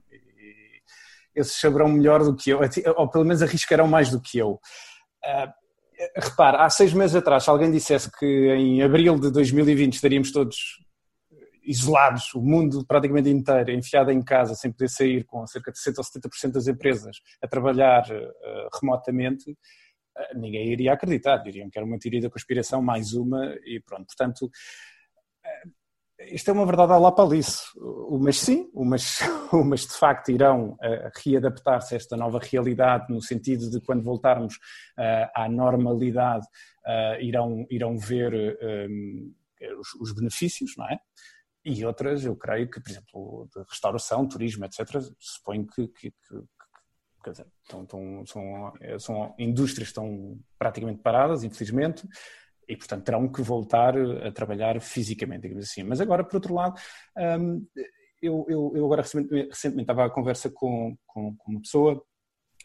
[1.35, 2.61] esses saberão melhor do que eu,
[2.97, 4.59] ou pelo menos arriscarão mais do que eu.
[5.23, 5.51] Uh,
[6.17, 10.83] repare, há seis meses atrás, se alguém dissesse que em abril de 2020 estaríamos todos
[11.65, 16.01] isolados, o mundo praticamente inteiro enfiado em casa, sem poder sair, com cerca de 60
[16.01, 21.85] ou 70% das empresas a trabalhar uh, remotamente, uh, ninguém iria acreditar, diriam que era
[21.85, 24.05] uma teoria da conspiração, mais uma, e pronto.
[24.05, 25.71] Portanto, uh,
[26.31, 27.61] isto é uma verdade à lapalice.
[27.77, 29.19] Umas sim, umas,
[29.51, 30.77] umas de facto irão
[31.23, 34.57] readaptar-se a esta nova realidade, no sentido de quando voltarmos
[35.35, 36.47] à normalidade,
[37.19, 38.57] irão, irão ver
[39.99, 40.99] os, benefícios, não é?
[41.65, 46.43] E outras, eu creio que, por exemplo, de restauração, turismo, etc., suponho que, que, que
[47.23, 52.07] quer dizer, estão, estão, são, são indústrias estão praticamente paradas, infelizmente,
[52.67, 55.81] e, portanto, terão que voltar a trabalhar fisicamente, digamos assim.
[55.81, 56.79] Mas agora, por outro lado,
[57.39, 57.65] hum,
[58.21, 62.03] eu, eu, eu agora recentemente, recentemente, estava à conversa com, com, com uma pessoa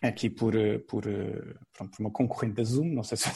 [0.03, 0.55] aqui por,
[0.89, 1.03] por,
[1.73, 3.29] pronto, por uma concorrente da Zoom, não sei se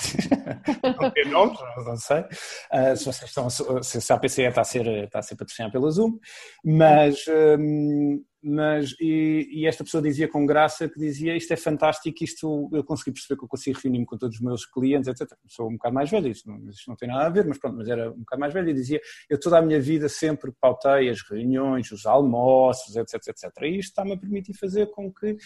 [0.99, 4.87] não tem nomes, não sei, uh, se, vocês estão, se a PCE está a ser,
[5.05, 6.19] está a ser patrocinada pela Zoom,
[6.65, 7.25] mas
[7.59, 12.69] um, mas e, e, esta pessoa dizia com graça que dizia isto é fantástico, isto
[12.75, 15.35] eu consegui perceber que eu consigo reunir-me com todos os meus clientes, etc.
[15.49, 17.89] Sou um bocado mais velho, isto não, não tem nada a ver, mas pronto, mas
[17.89, 19.01] era um bocado mais velho e dizia
[19.31, 23.51] eu toda a minha vida sempre pautei as reuniões, os almoços, etc, etc.
[23.63, 25.39] E isto está-me a permitir fazer com que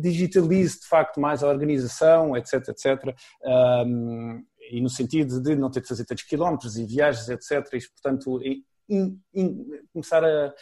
[0.00, 3.16] digitalize de facto mais a organização, etc, etc.
[3.44, 7.66] Um, e no sentido de não ter de fazer tantos quilómetros e viagens, etc.
[7.74, 8.40] E, portanto,
[8.88, 10.54] in, in, começar a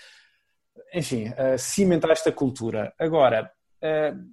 [0.94, 2.92] enfim, uh, cimentar esta cultura.
[2.98, 3.50] Agora,
[3.82, 4.32] uh,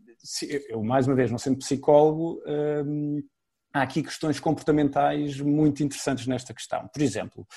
[0.69, 2.41] eu mais uma vez, não sendo psicólogo,
[3.73, 6.89] há aqui questões comportamentais muito interessantes nesta questão.
[6.93, 7.47] Por exemplo,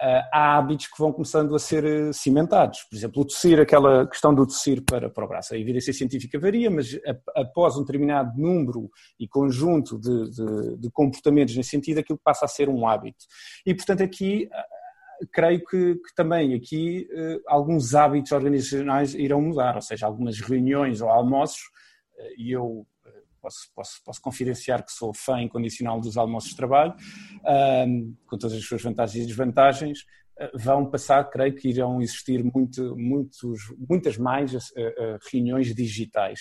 [0.00, 2.80] há hábitos que vão começando a ser cimentados.
[2.90, 5.54] Por exemplo, o tossir, aquela questão do tossir para, para o braço.
[5.54, 6.98] A evidência científica varia, mas
[7.34, 12.48] após um determinado número e conjunto de, de, de comportamentos nesse sentido, aquilo passa a
[12.48, 13.24] ser um hábito.
[13.64, 14.48] E, portanto, aqui
[15.32, 21.00] creio que, que também aqui uh, alguns hábitos organizacionais irão mudar, ou seja, algumas reuniões
[21.00, 21.62] ou almoços,
[22.18, 22.86] uh, e eu
[23.44, 26.94] posso, posso, posso confidenciar que sou fã incondicional dos almoços de trabalho,
[28.26, 29.98] com todas as suas vantagens e desvantagens,
[30.54, 34.52] vão passar, creio que irão existir muito, muitos, muitas mais
[35.30, 36.40] reuniões digitais.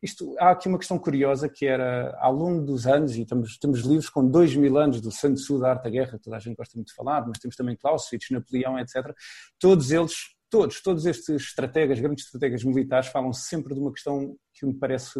[0.00, 3.80] isto, há aqui uma questão curiosa que era, ao longo dos anos, e temos, temos
[3.80, 6.56] livros com dois mil anos do Sun Tzu da Arte da Guerra, toda a gente
[6.56, 9.12] gosta muito de falar, mas temos também Clausewitz, Napoleão, etc.
[9.58, 10.14] Todos eles,
[10.52, 15.18] todos, todos estes estrategas, grandes estrategas militares, falam sempre de uma questão que me parece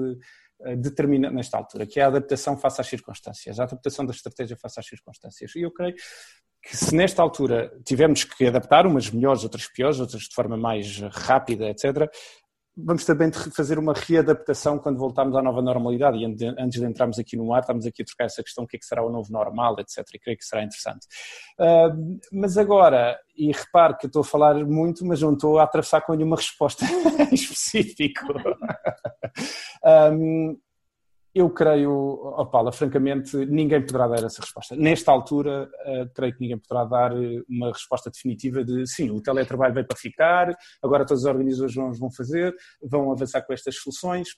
[0.60, 4.58] eh, determina nesta altura, que é a adaptação face às circunstâncias, a adaptação da estratégia
[4.58, 5.56] face às circunstâncias.
[5.56, 5.94] E eu creio
[6.62, 10.98] que se nesta altura tivermos que adaptar, umas melhores, outras piores, outras de forma mais
[10.98, 12.06] rápida, etc.,
[12.76, 17.36] vamos também fazer uma readaptação quando voltarmos à nova normalidade e antes de entrarmos aqui
[17.36, 19.30] no ar, estamos aqui a trocar essa questão, o que é que será o novo
[19.30, 19.98] normal, etc.
[20.14, 21.06] E creio que será interessante.
[21.58, 25.64] Uh, mas agora, e repare que eu estou a falar muito, mas não estou a
[25.64, 26.84] atravessar com nenhuma resposta
[27.30, 28.26] específica.
[30.12, 30.56] um,
[31.34, 34.76] eu creio, oh Paula, francamente, ninguém poderá dar essa resposta.
[34.76, 39.20] Nesta altura, uh, creio que ninguém poderá dar eh, uma resposta definitiva de sim, o
[39.20, 44.28] teletrabalho veio para ficar, agora todas as organizações vão fazer, vão avançar com estas soluções,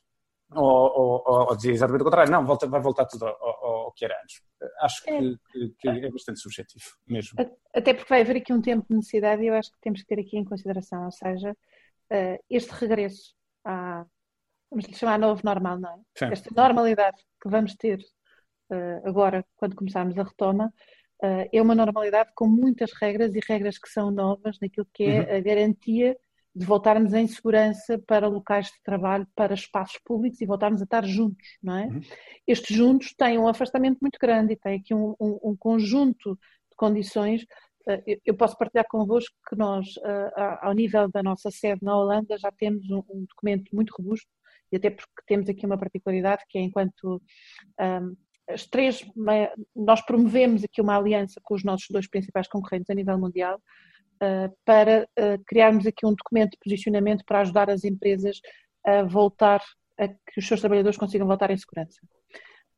[0.52, 3.92] ou, ou, ou dizer exatamente o contrário, não, volta, vai voltar tudo ao, ao, ao
[3.92, 4.40] que era antes.
[4.80, 5.20] Acho que é.
[5.78, 7.38] Que, é bastante subjetivo mesmo.
[7.74, 10.07] Até porque vai haver aqui um tempo de necessidade e eu acho que temos que
[10.07, 14.07] ter aqui em consideração, ou seja, uh, este regresso à
[14.74, 15.96] vamos lhe chamar novo normal, não é?
[16.18, 16.32] Sim.
[16.32, 17.98] Esta normalidade que vamos ter
[18.70, 20.66] uh, agora, quando começarmos a retoma,
[21.22, 25.20] uh, é uma normalidade com muitas regras e regras que são novas naquilo que é
[25.20, 25.37] uhum.
[25.37, 26.16] a garantia
[26.56, 31.04] de voltarmos em segurança para locais de trabalho, para espaços públicos e voltarmos a estar
[31.04, 31.87] juntos, não é?
[31.87, 32.00] Uhum.
[32.46, 36.76] Estes juntos têm um afastamento muito grande e têm aqui um, um, um conjunto de
[36.76, 37.44] condições
[37.88, 39.87] eh, eu posso partilhar convosco que nós,
[40.62, 44.28] ao nível da nossa sede na Holanda, já temos um documento muito robusto
[44.74, 47.22] e até porque temos aqui uma particularidade que é enquanto
[47.80, 48.16] um,
[48.48, 49.06] as três,
[49.74, 53.58] nós promovemos aqui uma aliança com os nossos dois principais concorrentes a nível mundial
[54.16, 58.40] uh, para uh, criarmos aqui um documento de posicionamento para ajudar as empresas
[58.84, 59.62] a voltar,
[59.98, 61.98] a que os seus trabalhadores consigam voltar em segurança.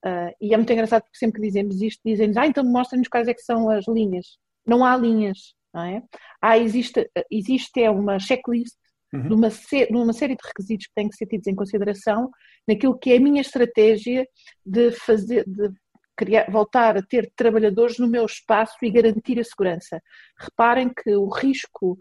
[0.05, 3.27] Uh, e é muito engraçado porque sempre que dizemos isto, dizem-nos, ah, então mostrem-nos quais
[3.27, 4.39] é que são as linhas.
[4.65, 6.03] Não há linhas, não é?
[6.41, 8.77] Há, existe, existe é uma checklist
[9.13, 9.25] uhum.
[9.25, 9.49] numa,
[9.91, 12.31] numa série de requisitos que têm que ser tidos em consideração
[12.67, 14.27] naquilo que é a minha estratégia
[14.65, 15.71] de fazer, de
[16.17, 20.01] criar, voltar a ter trabalhadores no meu espaço e garantir a segurança.
[20.39, 21.99] Reparem que o risco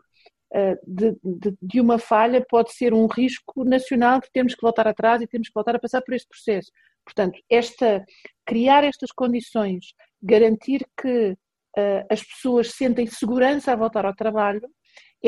[0.54, 4.88] uh, de, de, de, uma falha pode ser um risco nacional que temos que voltar
[4.88, 6.72] atrás e temos que voltar a passar por este processo.
[7.04, 8.04] Portanto, esta,
[8.46, 11.32] criar estas condições, garantir que
[11.78, 14.68] uh, as pessoas sentem segurança a voltar ao trabalho,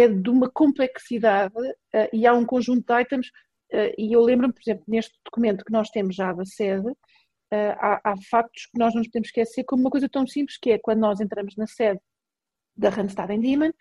[0.01, 3.27] é de uma complexidade uh, e há um conjunto de items,
[3.73, 6.95] uh, e eu lembro-me, por exemplo, neste documento que nós temos já da sede, uh,
[7.51, 10.71] há, há, factos que nós não nos podemos esquecer, como uma coisa tão simples que
[10.71, 11.99] é quando nós entramos na sede
[12.75, 13.73] da Randstad em Diemen,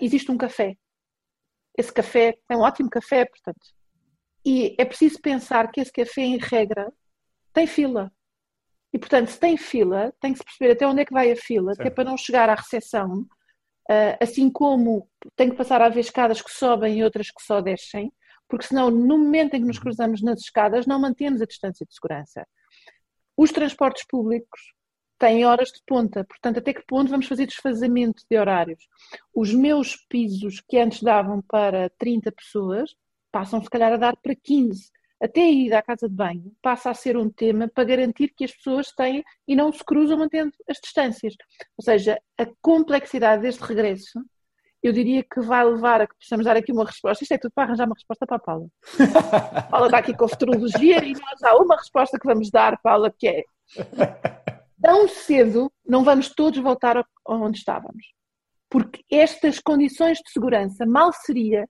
[0.00, 0.76] existe um café.
[1.76, 3.58] Esse café é um ótimo café, portanto.
[4.44, 6.92] E é preciso pensar que esse café, em regra,
[7.52, 8.12] tem fila.
[8.92, 11.36] E, portanto, se tem fila, tem que se perceber até onde é que vai a
[11.36, 13.26] fila, que é para não chegar à recepção
[14.20, 18.12] assim como tem que passar a haver escadas que sobem e outras que só descem,
[18.48, 19.82] porque senão, no momento em que nos uhum.
[19.82, 22.46] cruzamos nas escadas, não mantemos a distância de segurança.
[23.36, 24.60] Os transportes públicos
[25.18, 28.86] têm horas de ponta, portanto, até que ponto vamos fazer desfazamento de horários?
[29.34, 32.94] Os meus pisos, que antes davam para 30 pessoas,
[33.30, 34.90] passam se calhar a dar para 15
[35.22, 38.44] até a ida à casa de banho passa a ser um tema para garantir que
[38.44, 41.34] as pessoas têm e não se cruzam mantendo as distâncias.
[41.78, 44.20] Ou seja, a complexidade deste regresso,
[44.82, 47.22] eu diria que vai levar a que possamos dar aqui uma resposta.
[47.22, 48.66] Isto é tudo para arranjar uma resposta para a Paula.
[49.56, 52.76] A Paula está aqui com a futurologia e nós há uma resposta que vamos dar,
[52.82, 53.44] Paula, que é
[54.82, 58.12] tão cedo não vamos todos voltar onde estávamos.
[58.68, 61.68] Porque estas condições de segurança mal seria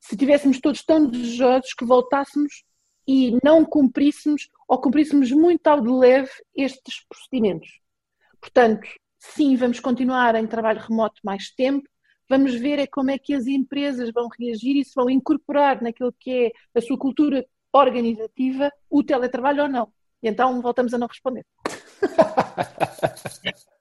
[0.00, 2.64] se tivéssemos todos tão desejosos que voltássemos
[3.06, 7.80] e não cumpríssemos ou cumpríssemos muito ao de leve estes procedimentos.
[8.40, 8.86] Portanto,
[9.18, 11.88] sim, vamos continuar em trabalho remoto mais tempo,
[12.28, 16.12] vamos ver é como é que as empresas vão reagir e se vão incorporar naquilo
[16.12, 19.92] que é a sua cultura organizativa o teletrabalho ou não.
[20.22, 21.46] E então voltamos a não responder.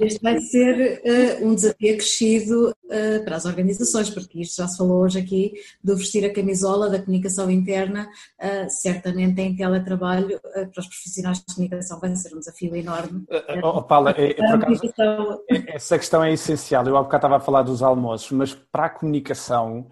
[0.00, 1.02] Este vai ser
[1.40, 5.52] uh, um desafio acrescido uh, para as organizações, porque isto já se falou hoje aqui
[5.82, 8.08] do vestir a camisola da comunicação interna,
[8.40, 13.24] uh, certamente em teletrabalho para os profissionais de comunicação vai ser um desafio enorme.
[13.62, 16.86] Oh, Paula, é, é, acaso, é, essa questão é essencial.
[16.86, 19.88] Eu há bocado estava a falar dos almoços, mas para a comunicação,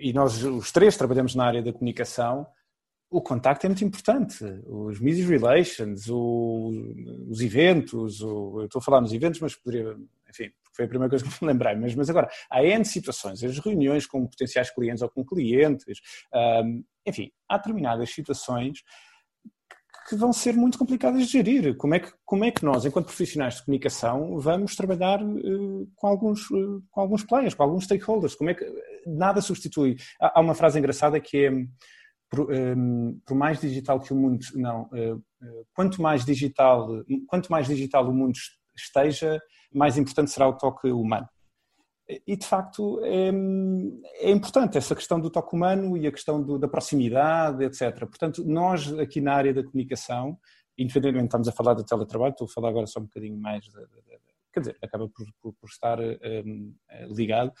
[0.00, 2.46] e nós os três trabalhamos na área da comunicação,
[3.10, 4.44] o contacto é muito importante.
[4.66, 6.70] Os media relations, o,
[7.28, 9.96] os eventos, o, eu estou a falar nos eventos, mas poderia,
[10.28, 13.58] enfim, foi a primeira coisa que me lembrei, mas, mas agora, há N situações, as
[13.58, 16.00] reuniões com potenciais clientes ou com clientes,
[16.62, 18.82] um, enfim, há determinadas situações
[20.08, 21.76] que vão ser muito complicadas de gerir.
[21.76, 26.06] Como é que, como é que nós, enquanto profissionais de comunicação, vamos trabalhar uh, com,
[26.06, 28.34] alguns, uh, com alguns players, com alguns stakeholders?
[28.34, 28.64] Como é que
[29.06, 29.96] nada substitui?
[30.18, 31.50] Há, há uma frase engraçada que é
[32.30, 35.22] por, um, ehm, por, mais digital que o mundo não uh,
[35.74, 36.88] quanto mais digital
[37.26, 38.38] quanto mais digital o mundo
[38.76, 39.40] esteja
[39.72, 41.28] mais importante será o toque humano
[42.26, 43.30] e de facto é,
[44.26, 47.98] é, importante essa questão do toque humano e a questão do, da proximidade, etc.
[47.98, 50.38] Portanto, nós aqui na área da comunicação,
[50.78, 53.72] independentemente estamos a falar do teletrabalho, estou a falar agora só um bocadinho mais, de,
[53.72, 54.20] de, de,
[54.52, 56.74] quer dizer, acaba por, por, por estar um,
[57.14, 57.52] ligado,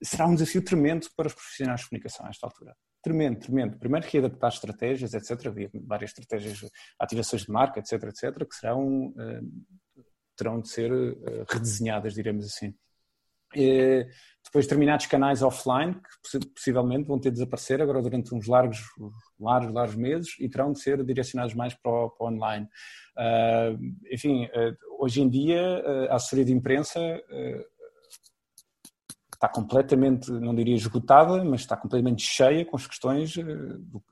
[0.00, 2.76] será um desafio tremendo para os profissionais de comunicação a esta altura.
[3.02, 3.78] Tremendo, tremendo.
[3.78, 5.46] Primeiro que adaptar estratégias, etc.
[5.46, 10.04] Havia várias estratégias, ativações de marca, etc., etc., que serão, uh,
[10.36, 12.74] terão de ser uh, redesenhadas, diremos assim.
[13.56, 14.06] Eh,
[14.44, 18.78] depois determinados canais offline que possivelmente vão ter de desaparecer agora durante uns largos,
[19.38, 22.66] largos, largos meses e terão de ser direcionados mais para o, para o online.
[23.16, 25.60] Uh, enfim, uh, hoje em dia
[26.10, 27.64] a assessoria de imprensa uh,
[29.40, 33.34] está completamente, não diria esgotada, mas está completamente cheia com as questões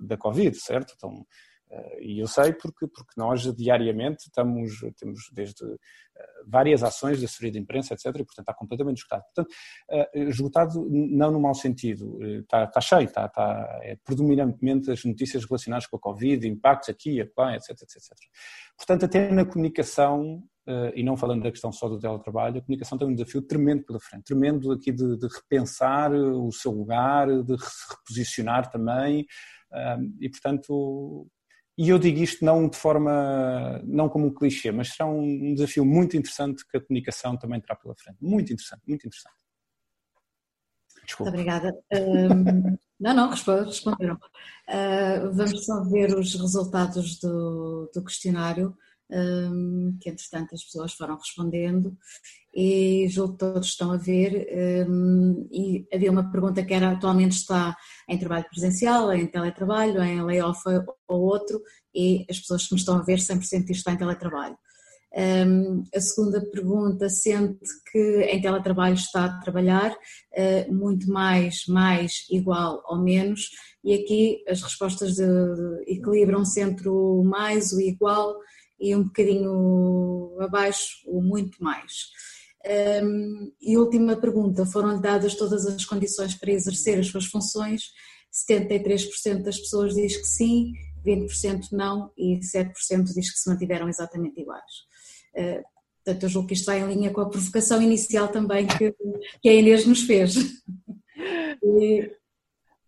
[0.01, 0.95] da Covid, certo?
[0.97, 1.27] Então,
[1.71, 7.27] eh, e eu sei porque, porque nós diariamente estamos, temos desde eh, várias ações de
[7.27, 8.07] assessoria de imprensa, etc.
[8.07, 9.25] E, portanto, está completamente esgotado.
[9.25, 9.55] Portanto,
[9.91, 15.45] eh, esgotado não no mau sentido, está, está cheio, está, está é predominantemente as notícias
[15.45, 18.13] relacionadas com a Covid, impactos aqui, acolá, etc, etc, etc.
[18.77, 20.43] Portanto, até na comunicação,
[20.95, 23.99] e não falando da questão só do teletrabalho, a comunicação tem um desafio tremendo pela
[24.01, 29.27] frente, tremendo aqui de, de repensar o seu lugar, de se reposicionar também,
[30.21, 31.29] e portanto
[31.79, 35.85] e eu digo isto não de forma, não como um clichê, mas será um desafio
[35.85, 38.19] muito interessante que a comunicação também terá pela frente.
[38.21, 39.37] Muito interessante, muito interessante.
[41.05, 41.31] Desculpa.
[41.31, 41.79] Muito obrigada.
[41.93, 44.17] Um, não, não, responderam.
[44.69, 48.77] Uh, vamos só ver os resultados do, do questionário
[49.11, 51.97] um, que entretanto as pessoas foram respondendo
[52.55, 57.33] e julgo que todos estão a ver um, e havia uma pergunta que era atualmente
[57.33, 57.77] está
[58.09, 60.63] em trabalho presencial, em teletrabalho, em layoff
[61.07, 61.63] ou outro
[61.95, 64.57] e as pessoas que me estão a ver 100% disto está em teletrabalho.
[65.17, 67.59] Um, a segunda pergunta, sente
[67.91, 73.49] que em teletrabalho está a trabalhar uh, muito mais, mais, igual ou menos,
[73.83, 75.17] e aqui as respostas
[75.87, 78.37] equilibram-se entre o mais, o igual
[78.81, 81.93] e um bocadinho abaixo ou muito mais.
[83.03, 87.93] Um, e última pergunta: foram-lhe dadas todas as condições para exercer as suas funções?
[88.33, 90.73] 73% das pessoas diz que sim,
[91.05, 94.73] 20% não e 7% diz que se mantiveram exatamente iguais.
[95.35, 95.63] Uh,
[96.05, 98.95] portanto, eu julgo que isto vai em linha com a provocação inicial também que,
[99.41, 100.35] que a Inês nos fez.
[101.61, 102.11] E,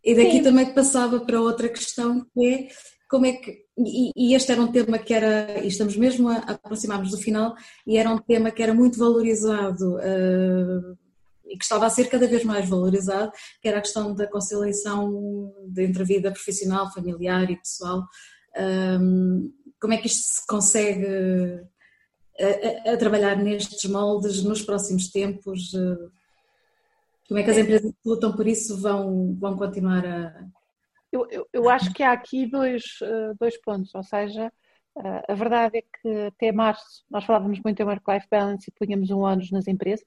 [0.04, 0.42] e daqui sim.
[0.42, 2.68] também passava para outra questão que é
[3.10, 6.36] como é que e, e, este era um tema que era, e estamos mesmo a,
[6.36, 7.54] a aproximar-nos do final,
[7.86, 10.98] e era um tema que era muito valorizado uh,
[11.46, 15.52] e que estava a ser cada vez mais valorizado, que era a questão da conciliação
[15.76, 18.06] entre a vida profissional, familiar e pessoal.
[19.00, 21.06] Um, como é que isto se consegue
[22.38, 25.72] a, a, a, trabalhar nestes moldes nos próximos tempos?
[25.72, 26.10] Uh,
[27.26, 30.44] como é que as empresas que lutam por isso vão, vão continuar a,
[31.12, 34.52] eu, eu, eu, acho que há aqui dois, eh, dois pontos, ou seja,
[34.98, 39.10] eh, a verdade é que até março nós falávamos muito em work-life balance e punhamos
[39.10, 40.06] um ônus nas empresas.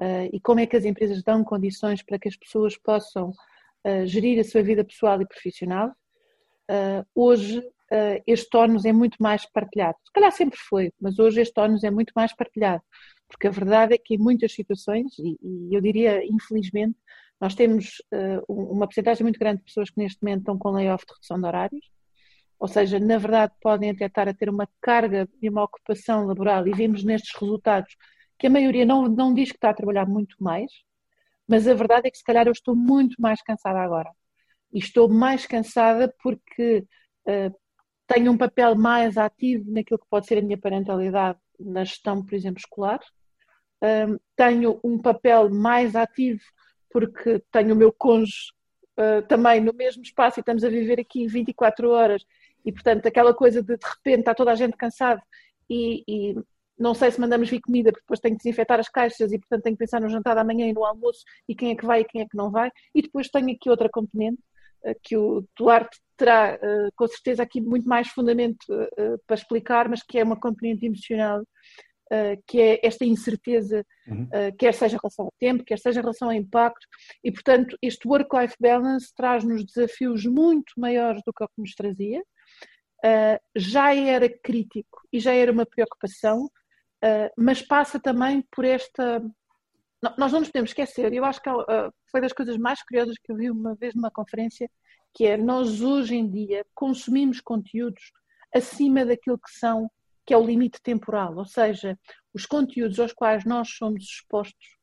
[0.00, 3.32] Eh, e como é que as empresas dão condições para que as pessoas possam
[4.04, 5.90] gerir a sua vida pessoal e profissional?
[7.14, 7.62] Hoje
[8.26, 9.96] este ônus é muito mais partilhado.
[10.04, 12.82] Se calhar sempre foi, mas hoje este ônus é muito mais partilhado.
[13.26, 16.98] Porque a verdade é que em muitas situações, e eu diria infelizmente,
[17.40, 21.04] nós temos uh, uma porcentagem muito grande de pessoas que neste momento estão com layoff
[21.06, 21.90] de redução de horários,
[22.58, 26.68] ou seja, na verdade podem até estar a ter uma carga e uma ocupação laboral
[26.68, 27.96] e vimos nestes resultados
[28.38, 30.70] que a maioria não, não diz que está a trabalhar muito mais,
[31.48, 34.10] mas a verdade é que se calhar eu estou muito mais cansada agora.
[34.72, 36.86] E estou mais cansada porque
[37.26, 37.54] uh,
[38.06, 42.34] tenho um papel mais ativo naquilo que pode ser a minha parentalidade na gestão, por
[42.34, 43.00] exemplo, escolar.
[43.82, 46.40] Um, tenho um papel mais ativo
[46.90, 48.52] porque tenho o meu cônjuge
[48.98, 52.24] uh, também no mesmo espaço e estamos a viver aqui 24 horas
[52.64, 55.22] e, portanto, aquela coisa de de repente está toda a gente cansada
[55.68, 56.36] e, e,
[56.78, 59.62] não sei se mandamos vir comida porque depois tenho que desinfetar as caixas e, portanto,
[59.62, 62.00] tenho que pensar no jantar da manhã e no almoço e quem é que vai
[62.00, 62.70] e quem é que não vai.
[62.94, 64.40] E depois tenho aqui outra componente
[64.84, 68.66] uh, que o Duarte terá, uh, com certeza, aqui muito mais fundamento
[69.26, 71.42] para explicar, mas que é uma componente emocional
[72.10, 74.24] uh, que é esta incerteza, uhum.
[74.24, 76.86] uh, quer seja em relação ao tempo, quer seja em relação ao impacto,
[77.22, 82.20] e portanto este work-life balance traz-nos desafios muito maiores do que o que nos trazia.
[83.02, 86.50] Uh, já era crítico e já era uma preocupação,
[87.34, 89.22] mas passa também por esta.
[90.18, 91.48] Nós não nos podemos esquecer, eu acho que
[92.10, 94.70] foi das coisas mais curiosas que eu vi uma vez numa conferência,
[95.14, 98.12] que é nós hoje em dia consumimos conteúdos
[98.54, 99.90] acima daquilo que são
[100.26, 101.98] que é o limite temporal, ou seja,
[102.32, 104.76] os conteúdos aos quais nós somos expostos,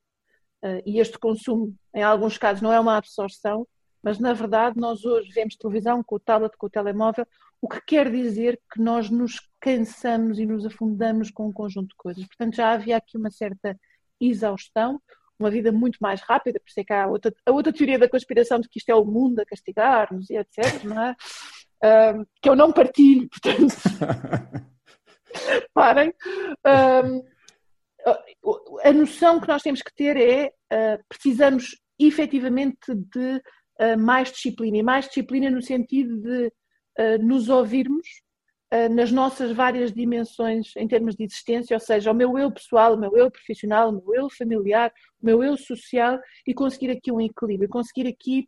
[0.64, 3.68] uh, e este consumo, em alguns casos, não é uma absorção,
[4.04, 7.26] mas na verdade nós hoje vemos televisão com o tablet, com o telemóvel,
[7.62, 11.96] o que quer dizer que nós nos cansamos e nos afundamos com um conjunto de
[11.96, 12.26] coisas.
[12.26, 13.78] Portanto, já havia aqui uma certa
[14.22, 15.02] exaustão,
[15.40, 18.00] uma vida muito mais rápida, por isso é que há a outra, a outra teoria
[18.00, 21.16] da conspiração de que isto é o mundo a castigar-nos e etc, não é?
[21.78, 23.76] Uh, que eu não partilho, portanto.
[25.74, 26.14] Parem.
[26.66, 27.24] Um,
[28.84, 33.38] a noção que nós temos que ter é uh, precisamos efetivamente de
[33.82, 38.08] uh, mais disciplina e mais disciplina no sentido de uh, nos ouvirmos
[38.92, 43.00] nas nossas várias dimensões em termos de existência, ou seja, o meu eu pessoal, o
[43.00, 47.22] meu eu profissional, o meu eu familiar, o meu eu social e conseguir aqui um
[47.22, 48.46] equilíbrio, conseguir aqui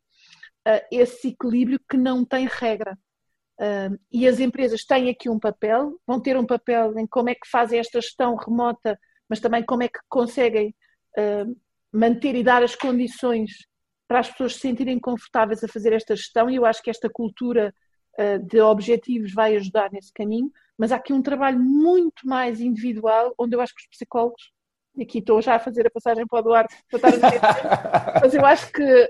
[0.92, 2.98] esse equilíbrio que não tem regra.
[3.60, 7.36] Uh, e as empresas têm aqui um papel, vão ter um papel em como é
[7.36, 8.98] que fazem esta gestão remota,
[9.28, 10.74] mas também como é que conseguem
[11.18, 11.58] uh,
[11.92, 13.52] manter e dar as condições
[14.08, 17.10] para as pessoas se sentirem confortáveis a fazer esta gestão, e eu acho que esta
[17.10, 17.74] cultura
[18.18, 23.34] uh, de objetivos vai ajudar nesse caminho, mas há aqui um trabalho muito mais individual,
[23.38, 24.54] onde eu acho que os psicólogos,
[24.96, 28.34] e aqui estou já a fazer a passagem para o Eduardo, para estar a mas
[28.34, 29.08] eu acho que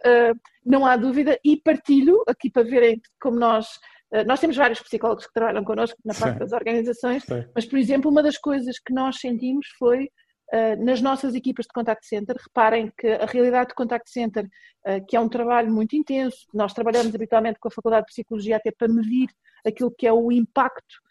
[0.65, 3.79] não há dúvida, e partilho aqui para verem como nós
[4.25, 6.39] nós temos vários psicólogos que trabalham connosco na parte Sim.
[6.39, 7.45] das organizações, Sim.
[7.53, 10.09] mas, por exemplo, uma das coisas que nós sentimos foi
[10.53, 12.35] uh, nas nossas equipas de contact center.
[12.35, 16.73] Reparem que a realidade de contact center, uh, que é um trabalho muito intenso, nós
[16.73, 19.29] trabalhamos habitualmente com a Faculdade de Psicologia até para medir
[19.65, 21.09] aquilo que é o impacto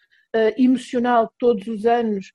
[0.59, 2.33] emocional todos os anos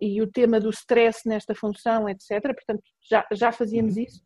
[0.00, 2.42] e o tema do stress nesta função, etc.
[2.42, 4.02] Portanto, já, já fazíamos uhum.
[4.02, 4.20] isso.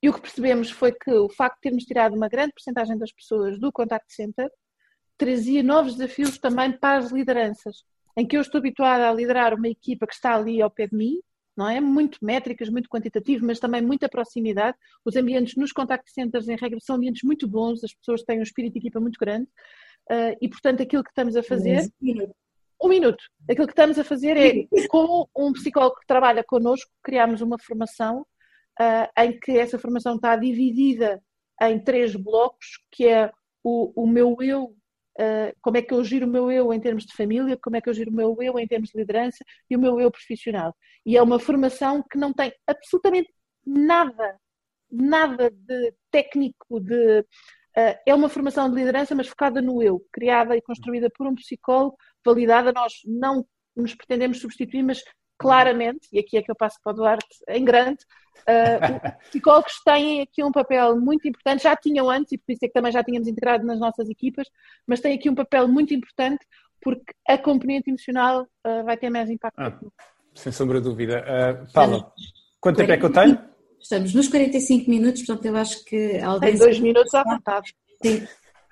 [0.00, 3.12] E o que percebemos foi que o facto de termos tirado uma grande porcentagem das
[3.12, 4.48] pessoas do contact center
[5.16, 7.84] trazia novos desafios também para as lideranças,
[8.16, 10.96] em que eu estou habituada a liderar uma equipa que está ali ao pé de
[10.96, 11.20] mim,
[11.56, 11.80] não é?
[11.80, 14.76] Muito métricas, muito quantitativo, mas também muita proximidade.
[15.04, 18.42] Os ambientes nos contact centers, em regra, são ambientes muito bons, as pessoas têm um
[18.42, 19.48] espírito de equipa muito grande
[20.10, 21.88] uh, e, portanto, aquilo que estamos a fazer.
[22.82, 23.24] Um minuto.
[23.48, 28.26] Aquilo que estamos a fazer é, com um psicólogo que trabalha connosco, criamos uma formação
[28.80, 31.22] uh, em que essa formação está dividida
[31.62, 33.30] em três blocos, que é
[33.62, 34.74] o, o meu eu
[35.18, 37.80] Uh, como é que eu giro o meu eu em termos de família, como é
[37.80, 40.74] que eu giro o meu eu em termos de liderança e o meu eu profissional.
[41.06, 43.32] E é uma formação que não tem absolutamente
[43.64, 44.36] nada,
[44.90, 47.24] nada de técnico, de, uh,
[48.06, 51.96] é uma formação de liderança, mas focada no eu, criada e construída por um psicólogo,
[52.24, 52.72] validada.
[52.72, 53.46] Nós não
[53.76, 55.02] nos pretendemos substituir, mas
[55.38, 57.98] claramente, e aqui é que eu passo para o Duarte em grande,
[58.48, 62.64] uh, os psicólogos têm aqui um papel muito importante, já tinham antes, e por isso
[62.64, 64.48] é que também já tínhamos integrado nas nossas equipas,
[64.86, 66.44] mas têm aqui um papel muito importante
[66.80, 69.58] porque a componente emocional uh, vai ter mais impacto.
[69.58, 69.78] Ah,
[70.34, 71.24] sem sombra de dúvida.
[71.24, 72.12] Uh, Paula,
[72.60, 73.38] quanto tempo é que eu tenho?
[73.80, 76.50] Estamos nos 45 minutos, portanto eu acho que alguém...
[76.50, 77.74] Tem dois minutos à vontade.
[78.02, 78.26] Sim,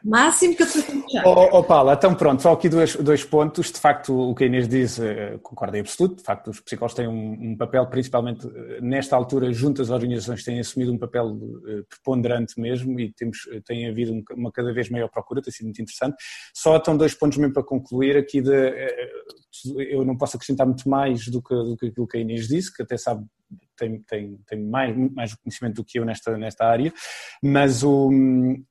[0.05, 0.82] Máximo que eu estou
[1.24, 3.70] oh, oh, Paula, então pronto, só aqui dois, dois pontos.
[3.70, 6.16] De facto, o que a Inês diz, uh, concordo em absoluto.
[6.16, 10.44] De facto, os psicólogos têm um, um papel, principalmente uh, nesta altura, junto às organizações,
[10.44, 14.90] têm assumido um papel uh, preponderante mesmo e temos, tem havido um, uma cada vez
[14.90, 16.16] maior procura, tem sido muito interessante.
[16.53, 18.72] Só então dois pontos mesmo para concluir aqui de,
[19.76, 22.74] eu não posso acrescentar muito mais do que, do que aquilo que a Inês disse,
[22.74, 23.24] que até sabe
[23.76, 26.92] tem, tem, tem mais, muito mais conhecimento do que eu nesta, nesta área,
[27.42, 28.11] mas o,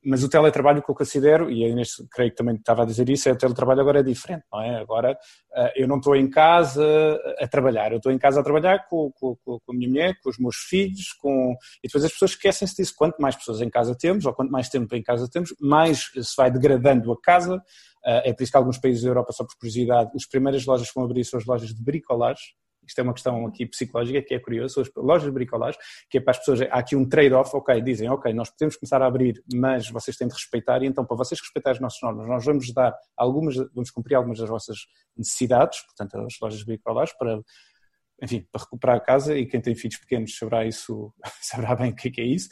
[0.04, 3.10] mas o teletrabalho que eu considero, e a Inês creio que também estava a dizer
[3.10, 4.80] isso, é o teletrabalho agora é diferente, não é?
[4.80, 5.18] Agora
[5.56, 9.12] eh, eu não estou em casa a trabalhar, eu estou em casa a trabalhar com,
[9.12, 11.56] com, com a minha mulher, com os meus filhos, com...
[11.84, 14.70] e depois as pessoas esquecem-se disso, quanto mais pessoas em casa temos, ou quanto mais
[14.70, 17.62] tempo em casa temos, mais se vai degradando a casa,
[18.06, 20.88] eh, é por isso que alguns países da Europa, só por curiosidade, as primeiras lojas
[20.88, 22.46] que vão abrir são as lojas de bricolagem,
[22.88, 25.80] isto é uma questão aqui psicológica que é curiosa, as lojas de bricolagem,
[26.10, 29.02] que é para as pessoas, há aqui um trade-off, ok, dizem, ok, nós podemos começar
[29.02, 32.28] a abrir, mas vocês têm de respeitar, e então para vocês respeitarem as nossas normas,
[32.28, 34.78] nós vamos dar algumas, vamos cumprir algumas das vossas
[35.16, 37.40] necessidades, portanto, as lojas de bricolagem, para,
[38.22, 41.96] enfim, para recuperar a casa, e quem tem filhos pequenos saberá isso, saberá bem o
[41.96, 42.50] que é, que é isso.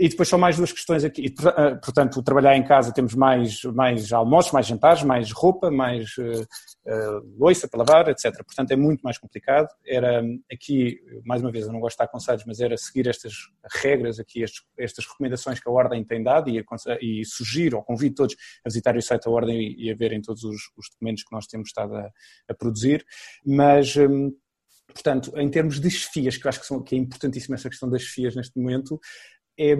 [0.00, 1.26] E depois são mais duas questões aqui.
[1.26, 6.40] Eh, portanto, trabalhar em casa temos mais, mais almoços, mais jantares, mais roupa, mais uh,
[6.40, 8.34] uh, louça para lavar, etc.
[8.42, 9.68] Portanto, é muito mais complicado.
[9.86, 13.34] Era aqui, mais uma vez, eu não gosto de dar conselhos, mas era seguir estas
[13.82, 16.64] regras aqui, estes, estas recomendações que a Ordem tem dado e,
[17.02, 18.34] e sugiro ou convido todos
[18.64, 21.32] a visitar o site da Ordem e, e a verem todos os, os, documentos que
[21.32, 22.10] nós temos estado a,
[22.48, 23.04] a produzir.
[23.44, 23.94] Mas.
[23.96, 24.32] Um,
[24.92, 27.88] Portanto, em termos de chefias, que eu acho que, são, que é importantíssima essa questão
[27.88, 29.00] das chefias neste momento,
[29.62, 29.76] é,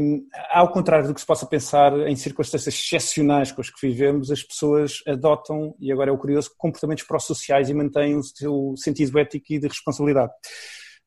[0.51, 4.43] ao contrário do que se possa pensar em circunstâncias excepcionais com as que vivemos, as
[4.43, 9.47] pessoas adotam, e agora é o curioso, comportamentos pró-sociais e mantêm o seu sentido ético
[9.51, 10.33] e de responsabilidade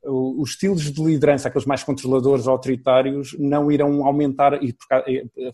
[0.05, 4.75] os estilos de liderança, aqueles mais controladores, autoritários, não irão aumentar, e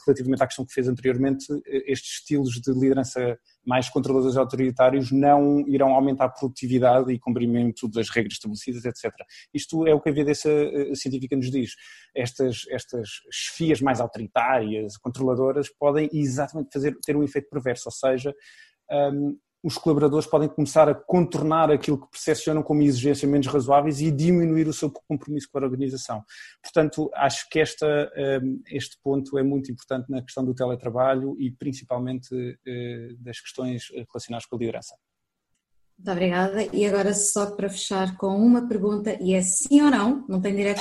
[0.05, 1.45] relativamente à questão que fez anteriormente,
[1.85, 7.87] estes estilos de liderança mais controladores e autoritários não irão aumentar a produtividade e cumprimento
[7.87, 9.11] das regras estabelecidas, etc.
[9.53, 11.73] Isto é o que a evidência eh, científica nos diz.
[12.15, 18.33] Estas, estas chefias mais autoritárias, controladoras, podem exatamente fazer, ter um efeito perverso, ou seja,
[18.91, 24.09] um, os colaboradores podem começar a contornar aquilo que percepcionam como exigências menos razoáveis e
[24.11, 26.23] diminuir o seu compromisso com a organização.
[26.61, 31.51] Portanto, acho que esta, hum, este ponto é muito importante na questão do teletrabalho e
[31.51, 32.29] principalmente
[32.65, 34.95] eh, das questões relacionadas com a liderança.
[35.99, 36.65] Muito obrigada.
[36.71, 40.55] E agora, só para fechar com uma pergunta, e é sim ou não, não tem
[40.55, 40.79] direito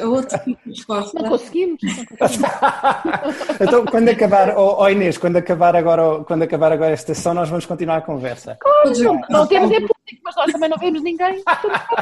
[0.00, 1.20] a, outro tipo de resposta.
[1.20, 1.78] Não conseguimos.
[3.60, 7.50] então, quando acabar, oh, oh, Inês, quando acabar, agora, quando acabar agora esta sessão, nós
[7.50, 8.56] vamos continuar a conversa.
[8.58, 11.42] Claro, não, não temos é público, mas nós também não vemos ninguém.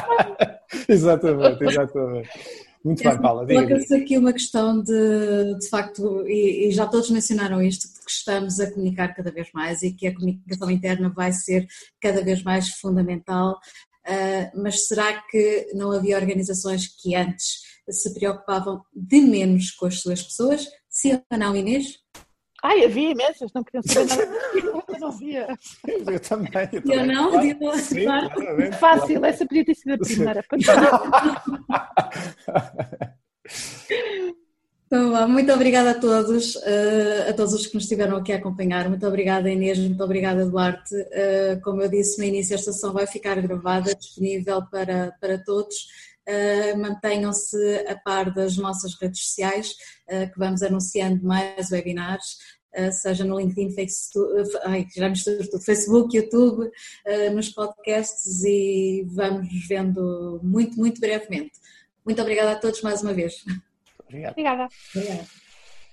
[0.87, 2.29] exatamente, exatamente.
[2.87, 3.45] Muito bem, Paula.
[3.45, 8.61] Coloca-se aqui uma questão de, de facto, e, e, já todos mencionaram isto, que estamos
[8.61, 11.67] a comunicar cada vez mais e que a comunicação interna vai ser
[12.01, 13.59] cada vez mais fundamental.
[14.07, 17.57] Uh, mas será que não havia organizações que antes
[17.89, 20.65] se preocupavam de menos com as suas pessoas?
[20.89, 21.99] Sim ou não, Inês?
[22.67, 24.27] Ai, havia imensas, não queriam saber nada.
[24.93, 25.47] Eu não via.
[25.87, 26.51] Eu também.
[26.73, 26.99] Eu, também.
[26.99, 27.79] eu não, claro.
[27.79, 28.29] Sim, claro.
[28.79, 29.25] Fácil, claro.
[29.25, 30.43] essa podia ter sido a primeira.
[34.87, 38.87] Então, muito obrigada a todos, uh, a todos os que nos estiveram aqui a acompanhar.
[38.87, 40.95] Muito obrigada, Inês, muito obrigada, Duarte.
[40.95, 45.75] Uh, como eu disse no início, esta sessão vai ficar gravada, disponível para, para todos.
[46.25, 49.75] Uh, Mantenham-se a par das nossas redes sociais,
[50.07, 52.37] que vamos anunciando mais webinars.
[52.77, 59.47] Uh, seja no LinkedIn, Facebook, ai, já tudo, Facebook, YouTube, uh, nos podcasts e vamos
[59.67, 61.53] vendo muito, muito brevemente.
[62.05, 63.43] Muito obrigada a todos mais uma vez.
[64.07, 64.31] Obrigado.
[64.33, 64.67] Obrigada.
[64.95, 65.46] Obrigada.